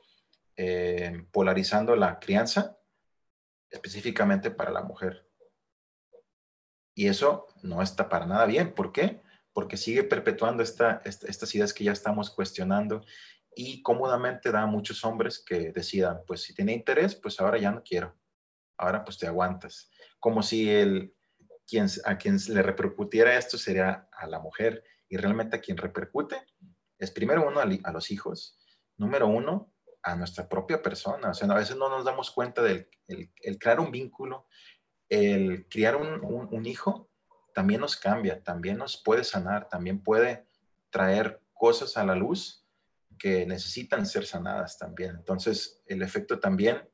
[0.54, 2.76] eh, polarizando la crianza
[3.70, 5.26] específicamente para la mujer.
[6.94, 8.74] Y eso no está para nada bien.
[8.74, 9.22] ¿Por qué?
[9.54, 13.02] Porque sigue perpetuando esta, estas ideas que ya estamos cuestionando
[13.54, 17.70] y cómodamente da a muchos hombres que decidan, pues si tiene interés, pues ahora ya
[17.70, 18.14] no quiero.
[18.78, 19.90] Ahora pues te aguantas.
[20.20, 21.14] Como si el,
[21.66, 24.82] quien, a quien le repercutiera esto sería a la mujer.
[25.08, 26.36] Y realmente a quien repercute
[26.98, 28.58] es primero uno a, los hijos,
[28.96, 31.30] número uno a nuestra propia persona.
[31.30, 34.46] O sea, a veces no nos damos cuenta del el crear un vínculo,
[35.08, 37.10] el criar un, hijo
[37.54, 40.46] también nos cambia, también nos puede sanar, también puede
[40.90, 42.66] traer cosas a la luz
[43.18, 45.16] que necesitan ser sanadas también.
[45.16, 46.88] Entonces, el efecto también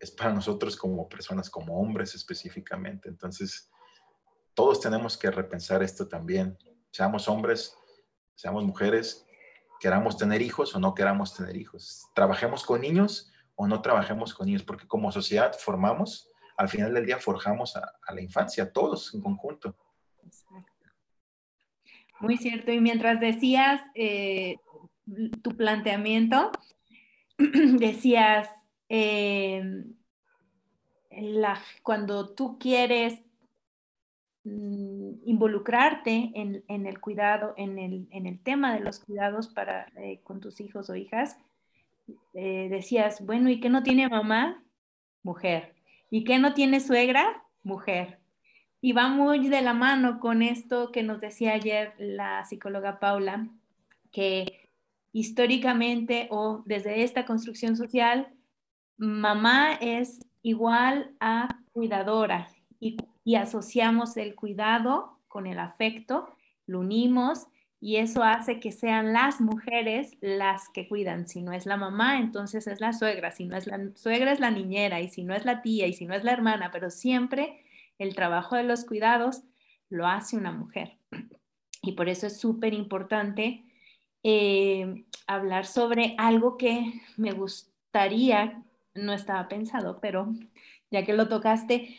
[0.00, 3.08] es para nosotros como personas, como hombres específicamente.
[3.08, 3.70] Entonces,
[4.54, 6.58] todos tenemos que repensar esto también.
[6.90, 7.76] Seamos hombres,
[8.34, 9.26] seamos mujeres,
[9.78, 12.06] queramos tener hijos o no queramos tener hijos.
[12.14, 17.06] Trabajemos con niños o no trabajemos con niños, porque como sociedad formamos al final del
[17.06, 19.74] día forjamos a, la infancia, todos en conjunto.
[22.20, 22.70] Muy cierto.
[22.70, 24.56] Y mientras decías eh,
[25.42, 26.52] tu planteamiento,
[27.38, 28.46] decías,
[28.90, 29.84] eh,
[31.82, 33.20] cuando tú quieres
[34.44, 40.60] mm, involucrarte en, el cuidado, en el, tema de los cuidados para, eh, con tus
[40.60, 41.38] hijos o hijas,
[42.32, 44.62] decías, bueno, ¿y qué no tiene mamá?
[45.22, 45.74] Mujer.
[46.10, 47.44] ¿Y qué no tiene suegra?
[47.62, 48.18] Mujer.
[48.80, 53.46] Y va muy de la mano con esto que nos decía ayer la psicóloga Paula,
[54.10, 54.68] que
[55.12, 58.32] históricamente o desde esta construcción social,
[59.00, 62.96] mamá es igual a cuidadora y,
[63.36, 66.28] asociamos el cuidado con el afecto,
[66.66, 67.46] lo unimos
[67.80, 71.28] y eso hace que sean las mujeres las que cuidan.
[71.28, 74.40] Si no es la mamá, entonces es la suegra, si no es la suegra es
[74.40, 76.90] la niñera y si no es la tía y si no es la hermana, pero
[76.90, 77.62] siempre
[77.98, 79.44] el trabajo de los cuidados
[79.88, 80.98] lo hace una mujer.
[81.82, 83.64] Y por eso es súper importante
[84.24, 88.62] eh, hablar sobre algo que me gustaría,
[88.94, 90.32] no estaba pensado, pero
[90.90, 91.96] ya que lo tocaste,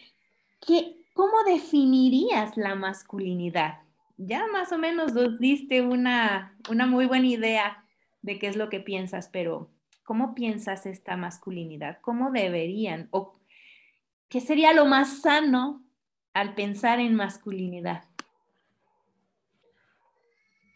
[0.65, 3.79] ¿qué, ¿cómo definirías la masculinidad?
[4.17, 7.85] Ya más o menos nos diste una, una muy buena idea
[8.21, 9.69] de qué es lo que piensas, pero
[10.03, 11.99] ¿cómo piensas esta masculinidad?
[12.01, 13.07] ¿Cómo deberían?
[13.11, 13.39] ¿O
[14.29, 15.83] qué sería lo más sano
[16.33, 18.03] al pensar en masculinidad?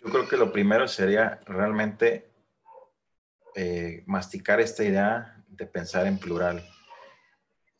[0.04, 2.30] Yo creo que lo primero sería realmente
[3.56, 6.63] eh, masticar esta idea de pensar en plural.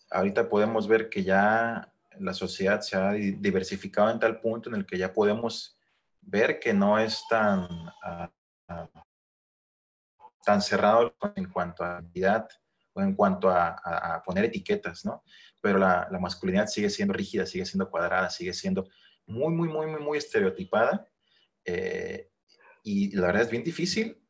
[0.10, 4.86] Ahorita podemos ver que ya la sociedad se ha diversificado en tal punto en el
[4.86, 5.78] que ya podemos
[6.22, 7.68] ver que no es tan,
[8.04, 8.32] ah,
[8.68, 8.90] ah,
[10.44, 12.48] tan cerrado en cuanto a identidad
[12.94, 15.24] o en cuanto a, poner etiquetas, ¿no?
[15.62, 18.88] Pero la, la, masculinidad sigue siendo rígida, sigue siendo cuadrada, sigue siendo
[19.28, 21.06] muy, muy, muy, muy, muy estereotipada
[21.66, 22.30] eh,
[22.84, 24.25] y la verdad es bien difícil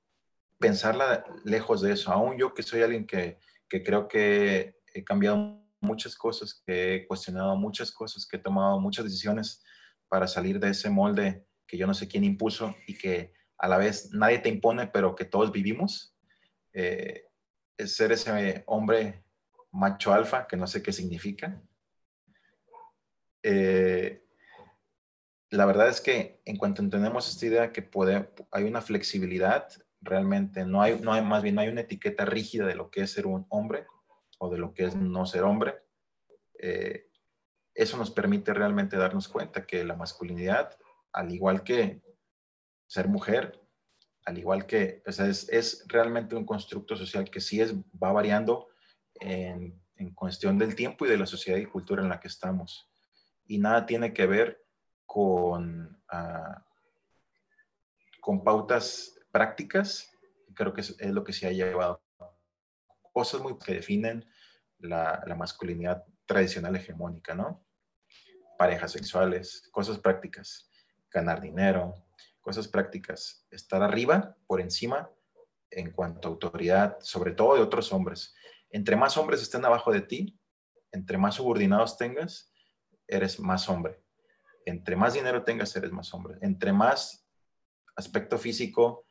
[0.60, 2.12] pensarla lejos de eso.
[2.12, 3.40] Aún yo que soy alguien que,
[3.70, 8.80] que creo que he cambiado muchas cosas, que he cuestionado muchas cosas, que he tomado
[8.80, 9.64] muchas decisiones
[10.08, 13.78] para salir de ese molde que yo no sé quién impuso y que a la
[13.78, 16.16] vez nadie te impone, pero que todos vivimos.
[16.74, 17.26] Eh,
[17.86, 19.24] ser ese hombre
[19.72, 21.62] macho alfa, que no sé qué significa.
[23.44, 24.24] Eh,
[25.52, 29.70] la verdad es que en cuanto entendemos esta idea que puede, hay una flexibilidad,
[30.06, 33.02] realmente no hay, no hay, más bien no hay una etiqueta rígida de lo que
[33.02, 33.86] es ser un hombre
[34.38, 35.76] o de lo que es no ser hombre.
[36.60, 37.10] Eh,
[37.74, 40.78] eso nos permite realmente darnos cuenta que la masculinidad,
[41.12, 42.02] al igual que
[42.88, 43.60] ser mujer,
[44.26, 48.12] al igual que, o sea, es, es, realmente un constructo social que sí es, va
[48.12, 48.70] variando
[49.20, 49.82] en,
[50.14, 52.90] cuestión del tiempo y de la sociedad y cultura en la que estamos.
[53.46, 54.64] Y nada tiene que ver
[55.06, 56.66] con, ah,
[58.22, 60.10] con pautas prácticas,
[60.54, 62.02] creo que es, lo que se ha llevado.
[63.12, 64.26] Cosas muy que definen
[64.80, 67.66] la, la, masculinidad tradicional hegemónica, ¿no?
[68.58, 70.70] Parejas sexuales, cosas prácticas,
[71.12, 71.96] ganar dinero,
[72.40, 75.10] cosas prácticas, estar arriba, por encima,
[75.70, 78.34] en cuanto a autoridad, sobre todo de otros hombres.
[78.70, 80.40] Entre más hombres estén abajo de ti,
[80.94, 82.54] entre más subordinados tengas,
[83.08, 84.06] eres más hombre
[84.66, 86.38] entre más dinero tengas, eres más hombre.
[86.42, 87.26] Entre más
[87.96, 89.05] aspecto físico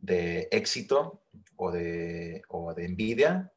[0.00, 1.22] de éxito
[1.56, 2.42] o de,
[2.76, 3.52] de envidia,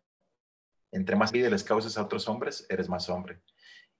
[0.91, 3.41] entre más envidia les causas a otros hombres, eres más hombre.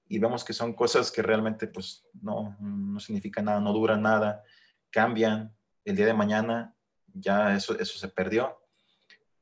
[0.06, 4.42] Y vemos que son cosas que realmente pues no, no significan nada, no duran nada,
[4.90, 5.54] cambian.
[5.84, 6.76] El día de mañana
[7.12, 8.60] ya eso, eso se perdió.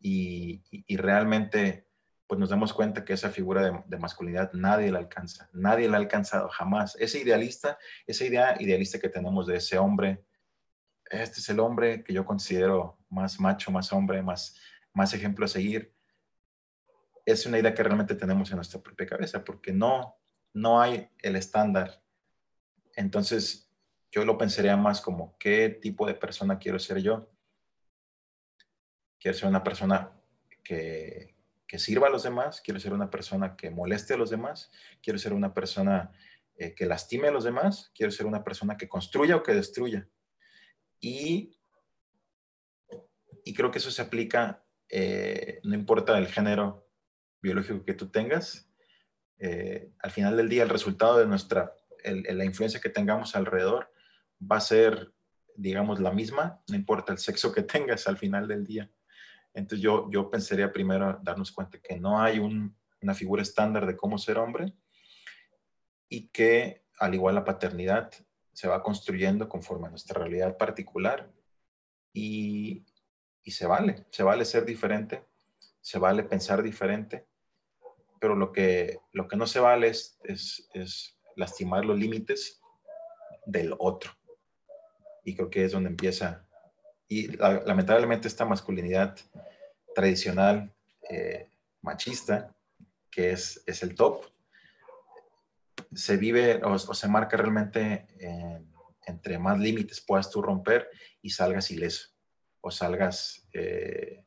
[0.01, 1.87] Y, y realmente
[2.33, 6.01] pues nos damos cuenta que esa figura de, masculinidad nadie la alcanza, nadie la ha
[6.01, 6.97] alcanzado jamás.
[6.99, 10.25] Ese idealista, esa idea idealista que tenemos de ese hombre,
[11.13, 14.57] este es el hombre que yo considero más macho, más hombre, más,
[14.93, 15.95] más ejemplo a seguir,
[17.25, 20.17] es una idea que realmente tenemos en nuestra propia cabeza, porque no,
[20.55, 22.03] no hay el estándar.
[22.95, 23.71] Entonces,
[24.11, 27.31] yo lo pensaría más como, ¿qué tipo de persona quiero ser yo?
[29.21, 30.13] Quiero ser una persona
[30.65, 34.71] que, que sirva a los demás, quiero ser una persona que moleste a los demás,
[35.01, 36.13] quiero ser una persona
[36.57, 40.07] eh, que lastime a los demás, quiero ser una persona que construya o que destruya.
[41.03, 41.59] Y,
[43.55, 46.89] creo que eso se aplica, eh, no importa el género
[47.43, 48.71] biológico que tú tengas,
[49.39, 53.93] eh, al final del día el resultado de nuestra, la influencia que tengamos alrededor
[54.41, 55.13] va a ser,
[55.57, 58.91] digamos, la misma, no importa el sexo que tengas al final del día.
[59.53, 64.17] Entonces yo, yo pensaría primero darnos cuenta que no hay una figura estándar de cómo
[64.17, 64.73] ser hombre
[66.09, 68.13] y que al igual la paternidad
[68.53, 71.31] se va construyendo conforme a nuestra realidad particular
[72.13, 72.85] y,
[73.47, 75.25] se vale, se vale ser diferente,
[75.81, 77.27] se vale pensar diferente,
[78.21, 82.61] pero lo que, lo que no se vale es, es lastimar los límites
[83.47, 84.13] del otro.
[85.25, 86.47] Y creo que es donde empieza
[87.13, 89.19] y lamentablemente esta masculinidad
[89.95, 90.75] tradicional
[91.11, 91.51] eh,
[91.83, 92.57] machista,
[93.11, 94.25] que es, es, el top,
[95.95, 98.07] se vive o, se marca realmente
[99.07, 100.89] entre más límites puedas tú romper
[101.21, 102.11] y salgas ileso
[102.61, 104.25] o salgas eh,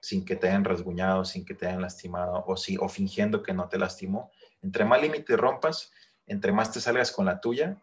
[0.00, 3.54] sin que te hayan rasguñado, sin que te hayan lastimado o, si, o fingiendo que
[3.54, 4.30] no te lastimó.
[4.62, 5.90] Entre más límites rompas,
[6.26, 7.82] entre más te salgas con la tuya,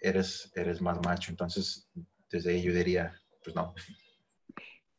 [0.00, 1.30] eres, eres más macho.
[1.30, 1.90] Entonces,
[2.30, 3.74] desde ahí yo diría, pues no.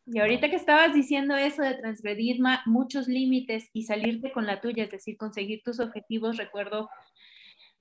[0.06, 4.86] Y ahorita que estabas diciendo eso de transgredir muchos límites y salirte con la tuya,
[4.86, 6.90] es decir, conseguir tus objetivos, recuerdo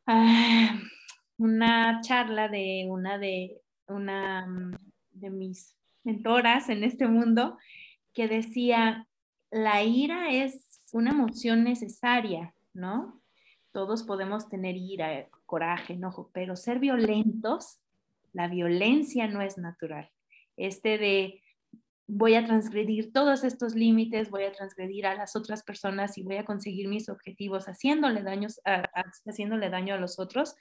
[0.07, 0.79] ah,
[1.39, 4.47] una charla de una de una
[5.13, 7.59] de mis mentoras en este mundo
[8.13, 9.07] que decía,
[9.51, 13.21] la ira es una emoción necesaria, ¿no?
[13.73, 17.79] Todos podemos tener ira, coraje, enojo, pero ser violentos,
[18.33, 20.11] la violencia no es natural.
[20.57, 21.40] Este de
[22.13, 26.37] voy a transgredir todos estos límites, voy a transgredir a las otras personas y voy
[26.37, 28.61] a conseguir mis objetivos haciéndole, daños
[29.27, 30.57] haciéndole daño a los otros,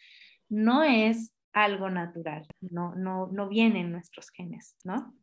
[0.47, 5.13] no es algo natural, no, no, no viene en nuestros genes, ¿no?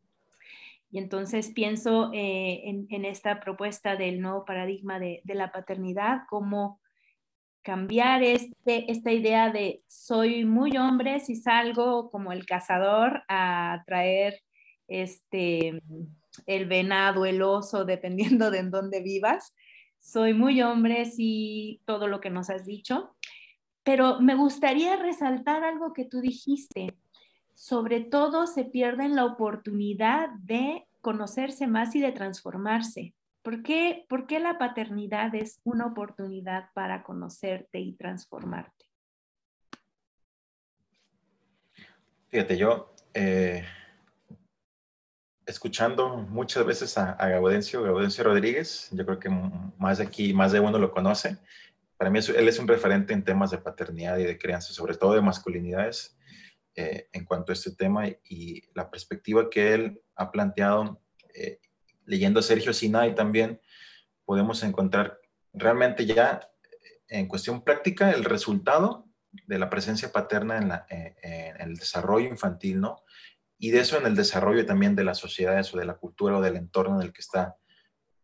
[0.91, 6.81] Y entonces pienso eh, en, esta propuesta del nuevo paradigma de, la paternidad, como
[7.63, 14.41] cambiar este, esta idea de soy muy hombre si salgo como el cazador a traer
[14.89, 15.83] este,
[16.47, 19.55] el venado, el oso, dependiendo de en dónde vivas.
[20.01, 23.17] Soy muy hombre si todo lo que nos has dicho.
[23.83, 26.97] Pero me gustaría resaltar algo que tú dijiste.
[27.55, 33.15] Sobre todo se pierden la oportunidad de conocerse más y de transformarse.
[33.43, 38.87] ¿Por qué, ¿Por qué la paternidad es una oportunidad para conocerte y transformarte?
[42.27, 43.65] Fíjate, yo eh,
[45.47, 49.31] escuchando muchas veces a, a, Gaudencio, Gaudencio Rodríguez, yo creo que
[49.79, 51.39] más de aquí, más de uno lo conoce,
[51.97, 55.15] para mí él es un referente en temas de paternidad y de crianza, sobre todo
[55.15, 56.19] de masculinidades,
[56.75, 61.01] eh, en cuanto a este tema y la perspectiva que él ha planteado,
[61.33, 61.59] eh,
[62.05, 63.61] leyendo a Sergio Sinai también,
[64.27, 65.19] podemos encontrar
[65.55, 69.07] realmente ya eh, en cuestión práctica el resultado
[69.47, 73.05] de la presencia paterna en, en el desarrollo infantil, ¿no?
[73.59, 76.43] Y de eso en el desarrollo también de las sociedades o de la cultura o
[76.43, 77.57] del entorno en el que está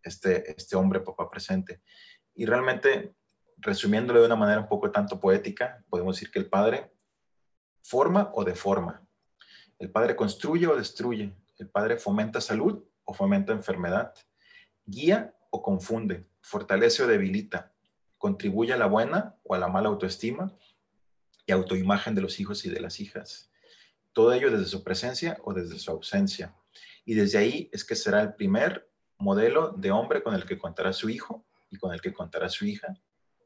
[0.02, 1.82] este, este hombre papá presente.
[2.34, 3.14] Y realmente
[3.62, 6.92] resumiéndolo de una manera un poco tanto poética, podemos decir que el Padre
[7.82, 9.06] forma o deforma.
[9.78, 11.34] El Padre construye o destruye.
[11.58, 14.14] El Padre fomenta salud o fomenta enfermedad.
[14.84, 16.26] Guía o confunde.
[16.40, 17.72] Fortalece o debilita.
[18.18, 20.56] Contribuye a la buena o a la mala autoestima
[21.46, 23.51] y autoimagen de los hijos y de las hijas.
[24.12, 26.54] Todo ello desde su presencia o desde su ausencia.
[27.04, 30.92] Y desde ahí es que será el primer modelo de hombre con el que contará
[30.92, 32.94] su hijo y con el que contará su hija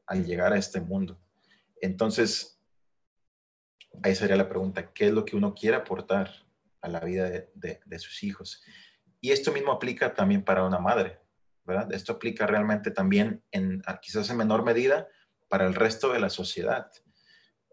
[0.05, 1.19] al llegar a este mundo.
[1.81, 2.59] Entonces,
[4.03, 6.31] ahí sería la pregunta, ¿qué es lo que uno quiere aportar
[6.81, 8.63] a la vida de, sus hijos?
[9.21, 11.19] Y esto mismo aplica también para una madre,
[11.63, 11.91] ¿verdad?
[11.93, 15.07] Esto aplica realmente también, en, quizás en menor medida,
[15.47, 16.91] para el resto de la sociedad.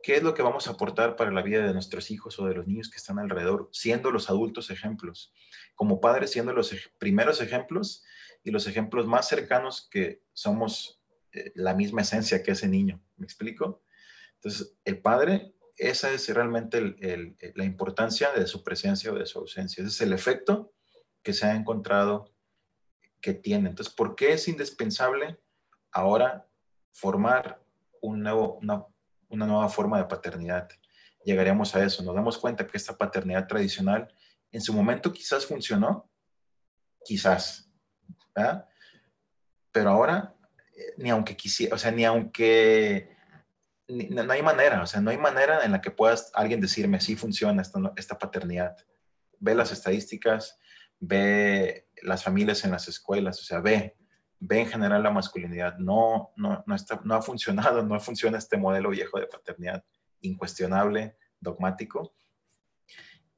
[0.05, 2.55] ¿Qué es lo que vamos a aportar para la vida de nuestros hijos o de
[2.55, 5.33] los niños que están alrededor, siendo los adultos ejemplos?
[5.75, 8.05] Como padres, siendo los primeros ejemplos
[8.43, 11.01] y los ejemplos más cercanos que somos
[11.33, 13.03] eh, la misma esencia que ese niño.
[13.17, 13.83] ¿Me explico?
[14.35, 16.83] Entonces, el padre, esa es realmente
[17.55, 19.83] la importancia de su presencia o de su ausencia.
[19.83, 20.75] Ese es el efecto
[21.23, 22.31] que se ha encontrado
[23.23, 23.71] que tiene.
[23.71, 25.41] Entonces, ¿por qué es indispensable
[25.93, 26.47] ahora
[26.93, 27.65] formar
[28.03, 28.85] un nuevo, una,
[29.29, 30.69] una nueva forma de paternidad?
[31.25, 32.03] Llegaremos a eso.
[32.03, 34.13] Nos damos cuenta que esta paternidad tradicional
[34.53, 36.11] en su momento quizás funcionó,
[37.05, 37.71] quizás.
[39.73, 40.35] Pero ahora
[40.97, 43.17] ni aunque quisiera, o sea, ni aunque,
[43.89, 47.17] no, hay manera, o sea, no hay manera en la que puedas alguien decirme, sí
[47.17, 48.77] funciona esta, esta paternidad.
[49.39, 50.59] Ve las estadísticas,
[50.99, 53.97] ve las familias en las escuelas, o sea, ve,
[54.47, 55.77] ve en general la masculinidad.
[55.79, 59.85] No, no, no, está, no ha funcionado, no funciona este modelo viejo de paternidad
[60.21, 62.15] incuestionable, dogmático.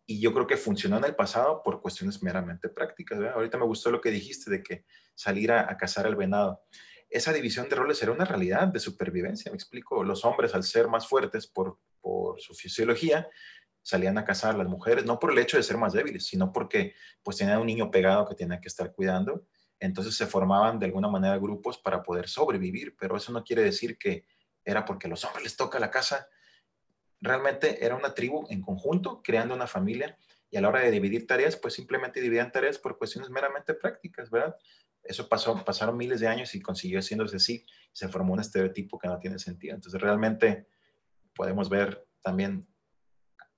[0.05, 3.19] Y yo creo que funcionó en el pasado por cuestiones meramente prácticas.
[3.35, 4.85] Ahorita me gustó lo que dijiste de que
[5.15, 6.63] salir a, a cazar el venado
[7.11, 10.03] esa división de roles era una realidad de supervivencia, me explico.
[10.03, 11.79] Los hombres, al ser más fuertes por,
[12.39, 13.29] su fisiología,
[13.83, 16.95] salían a cazar las mujeres, no por el hecho de ser más débiles, sino porque
[17.25, 19.49] pues tenían un niño pegado que tenían que estar cuidando.
[19.79, 23.99] Entonces se formaban de alguna manera grupos para poder sobrevivir, pero eso no quiere decir
[23.99, 24.25] que
[24.65, 26.29] era porque a los hombres les toca la casa.
[27.21, 30.19] Realmente era una tribu en conjunto, creando una familia,
[30.51, 34.31] y a la hora de dividir tareas, pues simplemente dividían tareas por cuestiones meramente prácticas,
[34.31, 34.57] ¿verdad?
[35.03, 37.65] Eso pasó, pasaron miles de años y consiguió haciéndose así.
[37.93, 39.75] Se formó un estereotipo que no tiene sentido.
[39.75, 40.69] Entonces, realmente
[41.35, 42.67] podemos ver también,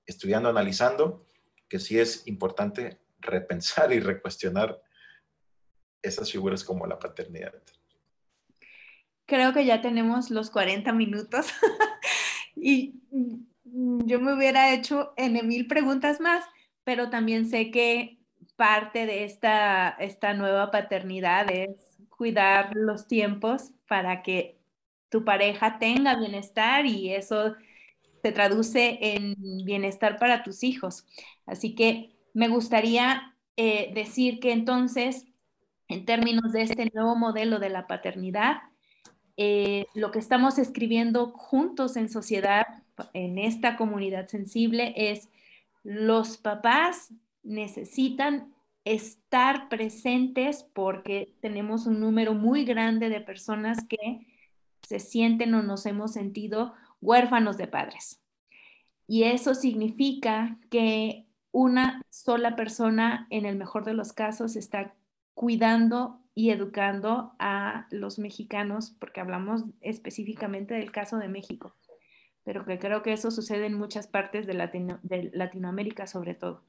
[0.05, 1.25] estudiando, analizando,
[1.67, 4.81] que sí es importante repensar y recuestionar
[6.01, 7.53] esas figuras como la paternidad.
[9.25, 11.47] Creo que ya tenemos los 40 minutos
[12.55, 12.95] y
[13.63, 16.43] yo me hubiera hecho en mil preguntas más,
[16.83, 18.19] pero también sé que
[18.55, 21.69] parte de esta, esta nueva paternidad es
[22.09, 24.59] cuidar los tiempos para que
[25.09, 27.55] tu pareja tenga bienestar y eso
[28.21, 31.05] se traduce en bienestar para tus hijos.
[31.45, 35.25] Así que me gustaría eh, decir que entonces,
[35.89, 38.57] en términos de este nuevo modelo de la paternidad,
[39.35, 42.65] eh, lo que estamos escribiendo juntos en sociedad,
[43.13, 45.29] en esta comunidad sensible, es
[45.83, 47.13] los papás
[47.43, 48.53] necesitan
[48.85, 54.27] estar presentes porque tenemos un número muy grande de personas que
[54.87, 58.21] se sienten o nos hemos sentido huérfanos de padres.
[59.07, 64.93] Y eso significa que una sola persona, en el mejor de los casos, está
[65.33, 71.75] cuidando y educando a los mexicanos, porque hablamos específicamente del caso de México,
[72.43, 74.53] pero que creo que eso sucede en muchas partes de,
[75.33, 76.63] Latinoamérica sobre todo.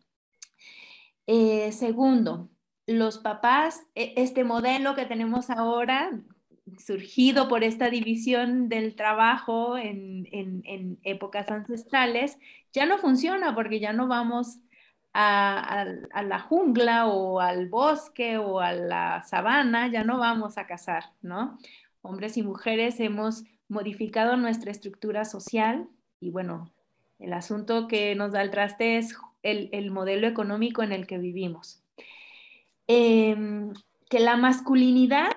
[1.26, 2.50] Eh, segundo,
[2.86, 6.10] los papás, e, este modelo que tenemos ahora
[6.78, 10.28] surgido por esta división del trabajo en,
[11.02, 12.38] épocas ancestrales,
[12.72, 14.58] ya no funciona porque ya no vamos
[15.12, 15.84] a,
[16.22, 21.58] la jungla o al bosque o a la sabana, ya no vamos a cazar, ¿no?
[22.02, 25.88] Hombres y mujeres hemos modificado nuestra estructura social
[26.20, 26.72] y bueno,
[27.18, 31.82] el asunto que nos da el traste es el, modelo económico en el que vivimos.
[32.86, 33.72] Em,
[34.08, 35.30] que la masculinidad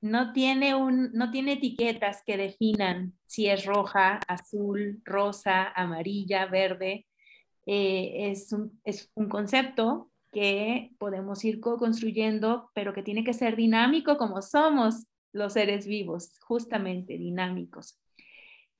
[0.00, 7.06] no tiene, un, no tiene etiquetas que definan si es roja, azul, rosa, amarilla, verde.
[7.66, 13.56] Eh, es, un, es, un, concepto que podemos ir construyendo, pero que tiene que ser
[13.56, 17.98] dinámico como somos los seres vivos, justamente dinámicos.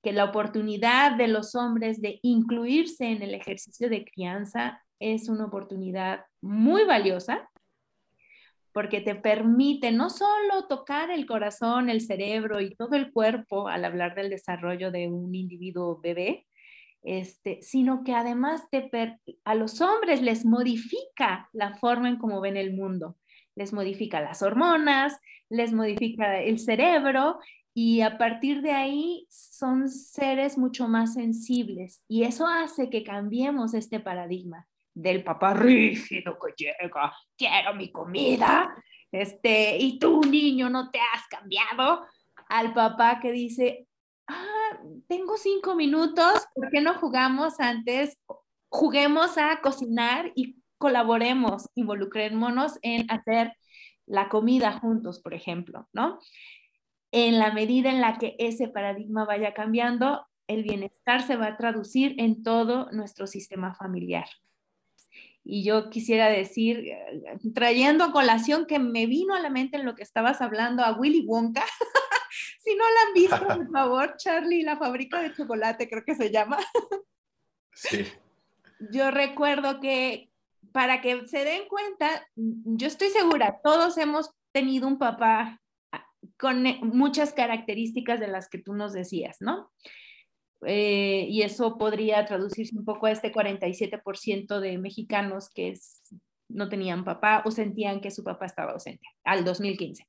[0.02, 5.46] Que la oportunidad de los hombres de incluirse en el ejercicio de crianza es una
[5.46, 7.50] oportunidad muy valiosa
[8.76, 13.86] porque te permite no solo tocar el corazón, el cerebro y todo el cuerpo al
[13.86, 16.46] hablar del desarrollo de un individuo bebé,
[17.02, 18.90] este, sino que además te
[19.44, 23.16] a los hombres les modifica la forma en cómo ven el mundo,
[23.54, 27.38] les modifica las hormonas, les modifica el cerebro
[27.72, 32.02] y a partir de ahí son seres mucho más sensibles.
[32.08, 38.74] Y eso hace que cambiemos este paradigma del papá rígido que llega, quiero mi comida,
[39.12, 42.06] este, y tú niño no te has cambiado,
[42.48, 43.86] al papá que dice,
[44.28, 48.18] ah, tengo cinco minutos, ¿por qué no jugamos antes?
[48.68, 53.52] Juguemos a cocinar y colaboremos, involucrémonos en hacer
[54.06, 56.18] la comida juntos, por ejemplo, ¿no?
[57.12, 61.56] En la medida en la que ese paradigma vaya cambiando, el bienestar se va a
[61.56, 64.28] traducir en todo nuestro sistema familiar.
[65.48, 69.94] Y yo quisiera decir, eh, trayendo colación que me vino a la mente en lo
[69.94, 71.64] que estabas hablando a Willy Wonka.
[72.66, 76.30] si no la han visto, por favor, Charlie, la fábrica de chocolate, creo que se
[76.30, 76.58] llama.
[77.72, 78.06] sí.
[78.90, 80.30] Yo recuerdo que
[80.72, 85.62] para que se den cuenta, yo estoy segura, todos hemos tenido un papá
[86.38, 89.70] con eh, muchas características de las que tú nos decías, ¿no?
[90.66, 95.74] Eh, y eso podría traducirse un poco a este 47% de mexicanos que
[96.48, 100.06] no tenían papá o sentían que su papá estaba ausente al 2015.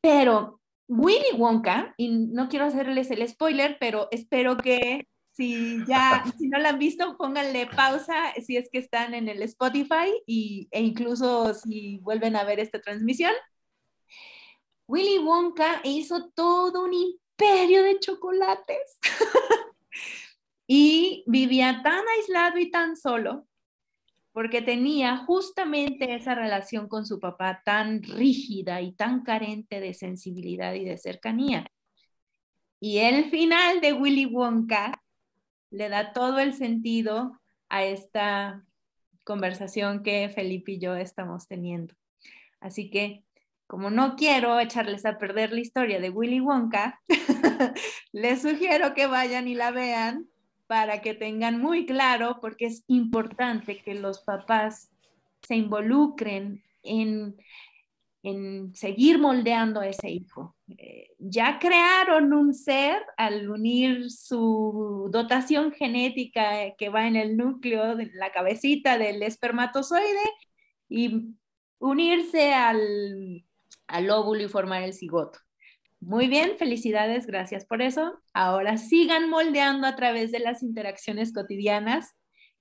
[0.00, 6.48] Pero Willy Wonka, y no quiero hacerles el spoiler, pero espero que si ya, si
[6.48, 10.82] no la han visto, pónganle pausa si es que están en el Spotify y, e
[10.82, 13.32] incluso si vuelven a ver esta transmisión.
[14.86, 18.98] Willy Wonka hizo todo un imperio de chocolates.
[20.66, 23.46] y vivía tan aislado y tan solo
[24.34, 30.74] porque tenía justamente esa relación con su papá tan rígida y tan carente de sensibilidad
[30.74, 31.68] y de cercanía.
[32.80, 35.00] Y el final de Willy Wonka
[35.70, 38.66] le da todo el sentido a esta
[39.22, 41.94] conversación que Felipe y yo estamos teniendo.
[42.58, 43.22] Así que
[43.68, 47.00] como no quiero echarles a perder la historia de Willy Wonka,
[48.12, 50.28] les sugiero que vayan y la vean
[50.66, 54.90] para que tengan muy claro, porque es importante que los papás
[55.42, 57.36] se involucren en,
[58.74, 60.56] seguir moldeando a ese hijo.
[60.78, 67.96] Eh, ya crearon un ser al unir su dotación genética que va en el núcleo,
[67.96, 70.30] de la cabecita del espermatozoide,
[70.88, 71.34] y
[71.78, 73.44] unirse al
[73.86, 75.38] al óvulo y formar el cigoto.
[76.06, 78.20] Muy bien, felicidades, gracias por eso.
[78.34, 82.14] Ahora sigan moldeando a través de las interacciones cotidianas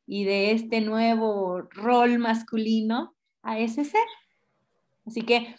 [0.08, 4.06] y de este nuevo rol masculino a ese ser.
[5.06, 5.58] Así que,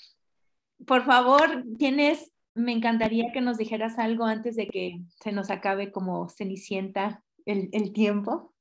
[0.87, 5.93] por favor, tienes, me encantaría que nos dijeras algo antes de que se nos acabe
[5.93, 8.55] como cenicienta el, el tiempo.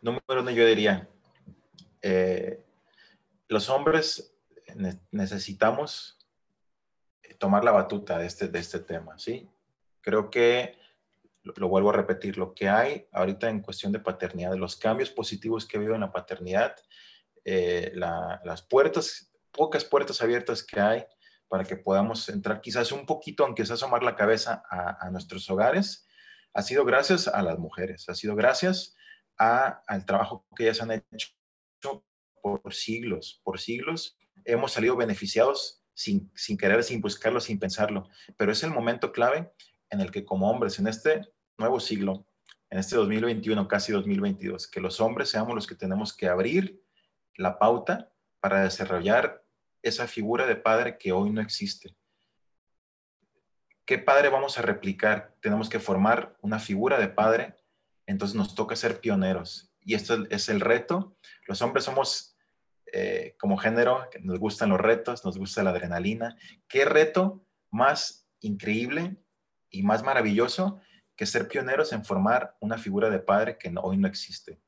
[0.00, 1.08] Número uno, yo diría,
[2.02, 2.64] eh,
[3.46, 4.34] los hombres
[5.12, 6.19] necesitamos
[7.40, 9.48] tomar la batuta de este, de este tema, ¿sí?
[10.02, 10.78] Creo que,
[11.42, 15.66] lo, vuelvo a repetir, lo que hay ahorita en cuestión de paternidad, los cambios positivos
[15.66, 16.76] que habido en la paternidad,
[17.44, 21.06] eh, las puertas, pocas puertas abiertas que hay
[21.48, 25.48] para que podamos entrar quizás un poquito, aunque sea asomar la cabeza a, a nuestros
[25.48, 26.06] hogares,
[26.52, 28.94] ha sido gracias a las mujeres, ha sido gracias
[29.38, 31.28] a, al trabajo que ellas han hecho
[32.42, 34.18] por siglos, por siglos.
[34.44, 39.52] Hemos salido beneficiados sin, querer, sin buscarlo, sin pensarlo, pero es el momento clave
[39.90, 42.26] en el que como hombres en este nuevo siglo,
[42.70, 46.82] en este 2021, casi 2022, que los hombres seamos los que tenemos que abrir
[47.36, 49.44] la pauta para desarrollar
[49.82, 51.94] esa figura de padre que hoy no existe.
[53.84, 55.34] ¿Qué padre vamos a replicar?
[55.40, 57.56] Tenemos que formar una figura de padre,
[58.06, 59.72] entonces nos toca ser pioneros.
[59.80, 61.16] Y esto es el reto.
[61.46, 62.29] Los hombres somos
[62.92, 66.36] eh, como género, nos gustan los retos, nos gusta la adrenalina.
[66.68, 69.16] ¿Qué reto más increíble
[69.70, 70.80] y más maravilloso
[71.16, 74.60] que ser pioneros en formar una figura de padre que hoy no existe?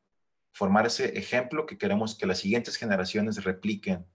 [0.53, 4.07] formar ese ejemplo que queremos que las siguientes generaciones repliquen.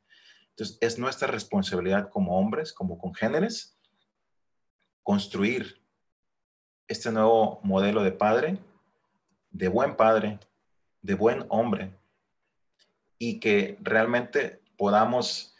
[0.49, 3.77] Entonces, es nuestra responsabilidad como hombres, como congéneres,
[5.03, 5.81] construir
[6.87, 8.59] este nuevo modelo de padre,
[9.49, 10.39] de buen padre,
[11.01, 11.93] de buen hombre,
[13.17, 15.55] y que realmente podamos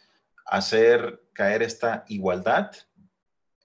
[0.46, 2.72] hacer caer esta igualdad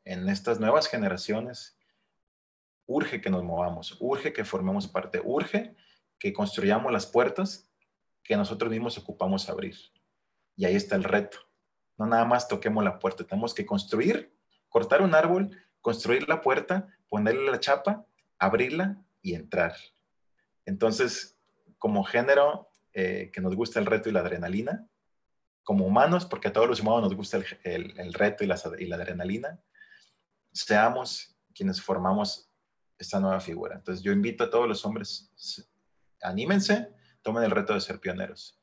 [0.06, 1.78] en estas nuevas generaciones.
[2.86, 5.76] Urge que nos movamos, urge que formemos parte, urge
[6.20, 7.70] que construyamos las puertas
[8.24, 9.76] que nosotros mismos ocupamos abrir.
[10.56, 11.38] Y ahí está el reto.
[11.98, 14.36] No nada más toquemos la puerta, tenemos que construir,
[14.70, 18.06] cortar un árbol, construir la puerta, ponerle la chapa,
[18.39, 19.76] abrirla y entrar.
[20.66, 21.38] Entonces,
[21.78, 24.88] como género eh, que nos gusta el reto y la adrenalina,
[25.64, 28.98] como humanos, porque a todos los humanos nos gusta el, reto y la, y la
[28.98, 29.60] adrenalina,
[30.52, 32.50] seamos quienes formamos
[32.98, 33.76] esta nueva figura.
[33.76, 35.32] Entonces yo invito a todos los hombres,
[36.22, 38.60] anímense, tomen el reto de ser pioneros.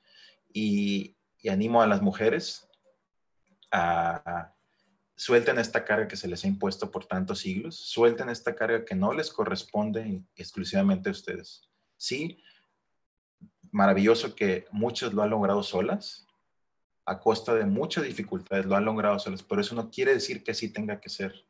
[0.53, 1.17] Y,
[1.49, 2.69] animo a las mujeres
[3.73, 4.55] a,
[5.17, 8.95] suelten esta carga que se les ha impuesto por tantos siglos, suelten esta carga que
[8.95, 11.69] no les corresponde exclusivamente a ustedes.
[11.97, 12.43] Sí,
[13.73, 16.27] maravilloso que muchos lo han logrado solas,
[17.05, 20.53] a costa de muchas dificultades, lo han logrado solas, pero eso no quiere decir que
[20.53, 21.45] así tenga que ser.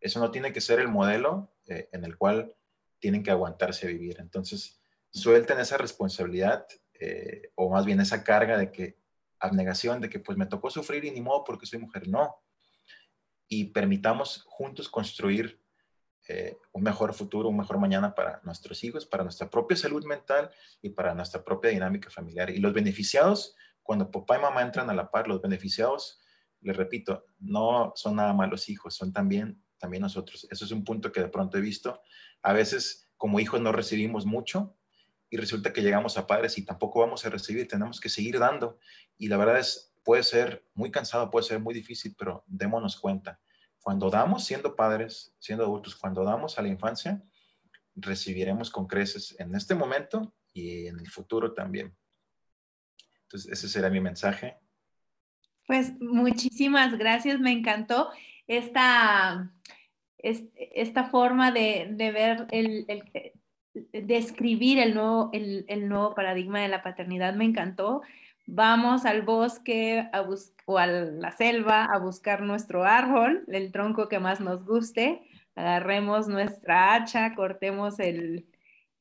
[0.00, 2.54] Eso no tiene que ser el modelo eh, en el cual
[2.98, 4.16] tienen que aguantarse a vivir.
[4.18, 4.80] Entonces,
[5.10, 6.66] suelten esa responsabilidad
[6.98, 8.96] eh, o más bien esa carga de que
[9.38, 12.36] abnegación de que pues me tocó sufrir y ni modo porque soy mujer, no.
[13.48, 15.61] Y permitamos juntos construir
[16.28, 20.50] eh, un mejor futuro, un mejor mañana para nuestros hijos, para nuestra propia salud mental
[20.80, 22.50] y para nuestra propia dinámica familiar.
[22.50, 26.20] Y los beneficiados, cuando papá y mamá entran a la par, los beneficiados,
[26.60, 30.46] les repito, no son nada más los hijos, son también, también nosotros.
[30.50, 32.00] Eso es un punto que de pronto he visto.
[32.42, 34.76] A veces como hijos no recibimos mucho,
[35.32, 38.78] y resulta que llegamos a padres y tampoco vamos a recibir, tenemos que seguir dando.
[39.16, 43.40] Y la verdad es, puede ser muy cansado, puede ser muy difícil, pero démonos cuenta.
[43.82, 47.22] Cuando damos siendo padres, siendo adultos, cuando damos a la infancia,
[47.94, 51.94] recibiremos con creces en este momento y en el futuro también.
[53.22, 54.56] Entonces, ese será mi mensaje.
[55.66, 58.10] Pues muchísimas gracias, me encantó
[58.46, 59.52] esta,
[60.18, 62.86] esta forma de, ver el,
[63.92, 68.02] describir el nuevo, el, nuevo paradigma de la paternidad me encantó.
[68.54, 70.10] Vamos al bosque
[70.66, 75.22] o a la selva a buscar nuestro árbol, el tronco que más nos guste,
[75.54, 78.46] agarremos nuestra hacha, cortemos el,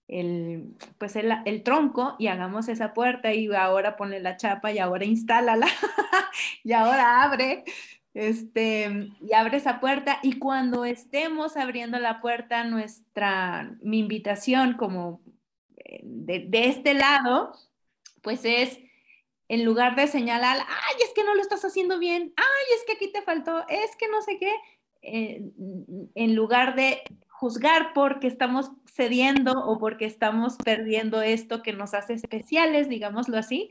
[0.08, 4.80] el, pues el, el, tronco y hagamos esa puerta y ahora pone la chapa y
[4.80, 5.68] ahora instálala
[6.64, 7.66] y ahora abre
[8.14, 15.22] este, y abre esa puerta y cuando estemos abriendo la puerta, nuestra, mi invitación como
[15.76, 17.52] eh, de, este lado,
[18.22, 18.80] pues es
[19.52, 22.94] en lugar de señalar, ay, es que no lo estás haciendo bien, ay, es que
[22.94, 24.54] aquí te faltó, es que no sé qué,
[25.02, 25.52] eh,
[26.16, 32.14] en lugar de juzgar porque estamos cediendo o porque estamos perdiendo esto que nos hace
[32.14, 33.70] especiales, digámoslo así,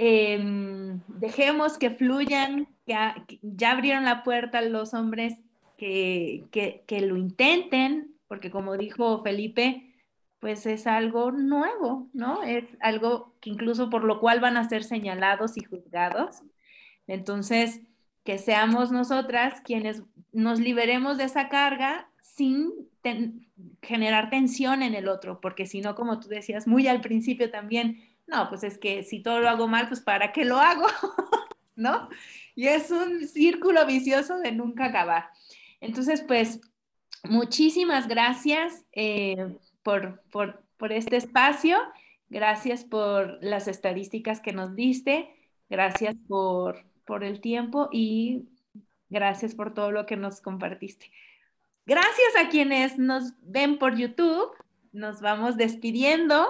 [0.00, 2.94] Em, dejemos que fluyan, que
[3.42, 5.34] ya abrieron la puerta los hombres
[5.76, 9.87] que, que, lo intenten, porque como dijo Felipe,
[10.40, 12.42] pues es algo nuevo, ¿no?
[12.42, 16.42] Es algo que incluso por lo cual van a ser señalados y juzgados.
[17.06, 17.80] Entonces,
[18.24, 22.88] que seamos nosotras quienes nos liberemos de esa carga sin
[23.82, 28.02] generar tensión en el otro, porque si no, como tú decías muy al principio también,
[28.26, 30.86] no, pues es que si todo lo hago mal, pues ¿para qué lo hago?
[31.74, 32.08] ¿No?
[32.54, 35.30] Y es un círculo vicioso de nunca acabar.
[35.80, 36.60] Entonces, pues,
[37.24, 39.56] muchísimas gracias eh,
[40.30, 41.78] por, por, este espacio,
[42.28, 45.34] gracias por las estadísticas que nos diste,
[45.70, 48.50] gracias por, por el tiempo y
[49.08, 51.10] gracias por todo lo que nos compartiste.
[51.86, 54.50] Gracias a quienes nos ven por YouTube,
[54.92, 56.46] nos vamos despidiendo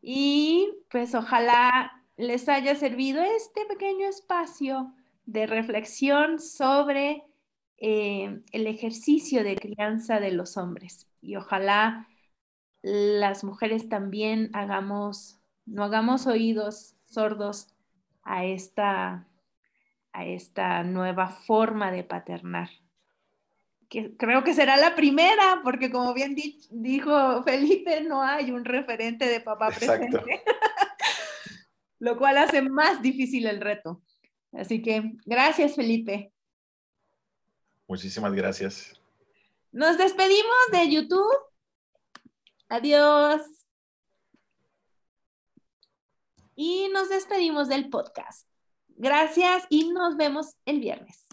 [0.00, 4.94] y pues ojalá les haya servido este pequeño espacio
[5.26, 7.24] de reflexión sobre
[7.78, 11.10] eh, el ejercicio de crianza de los hombres.
[11.20, 12.06] Y ojalá
[12.82, 17.68] las mujeres también hagamos, no hagamos oídos sordos
[18.24, 19.26] a esta,
[20.12, 22.70] a esta nueva forma de paternar.
[23.88, 26.34] Que creo que será la primera, porque como bien
[26.70, 30.18] dijo Felipe, no hay un referente de papá presente,
[31.98, 34.02] lo cual hace más difícil el reto.
[34.52, 36.32] Así que gracias, Felipe.
[37.86, 38.98] Muchísimas gracias.
[39.70, 41.51] Nos despedimos de YouTube.
[42.72, 43.42] Adiós.
[46.56, 48.48] Y nos despedimos del podcast.
[48.96, 51.26] Gracias y nos vemos el viernes.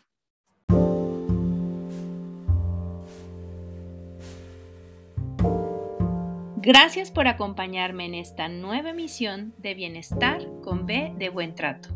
[6.57, 11.87] Gracias por acompañarme en esta nueva emisión de Bienestar con B de Buen Trato.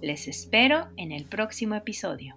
[0.00, 2.34] Les espero en el próximo episodio.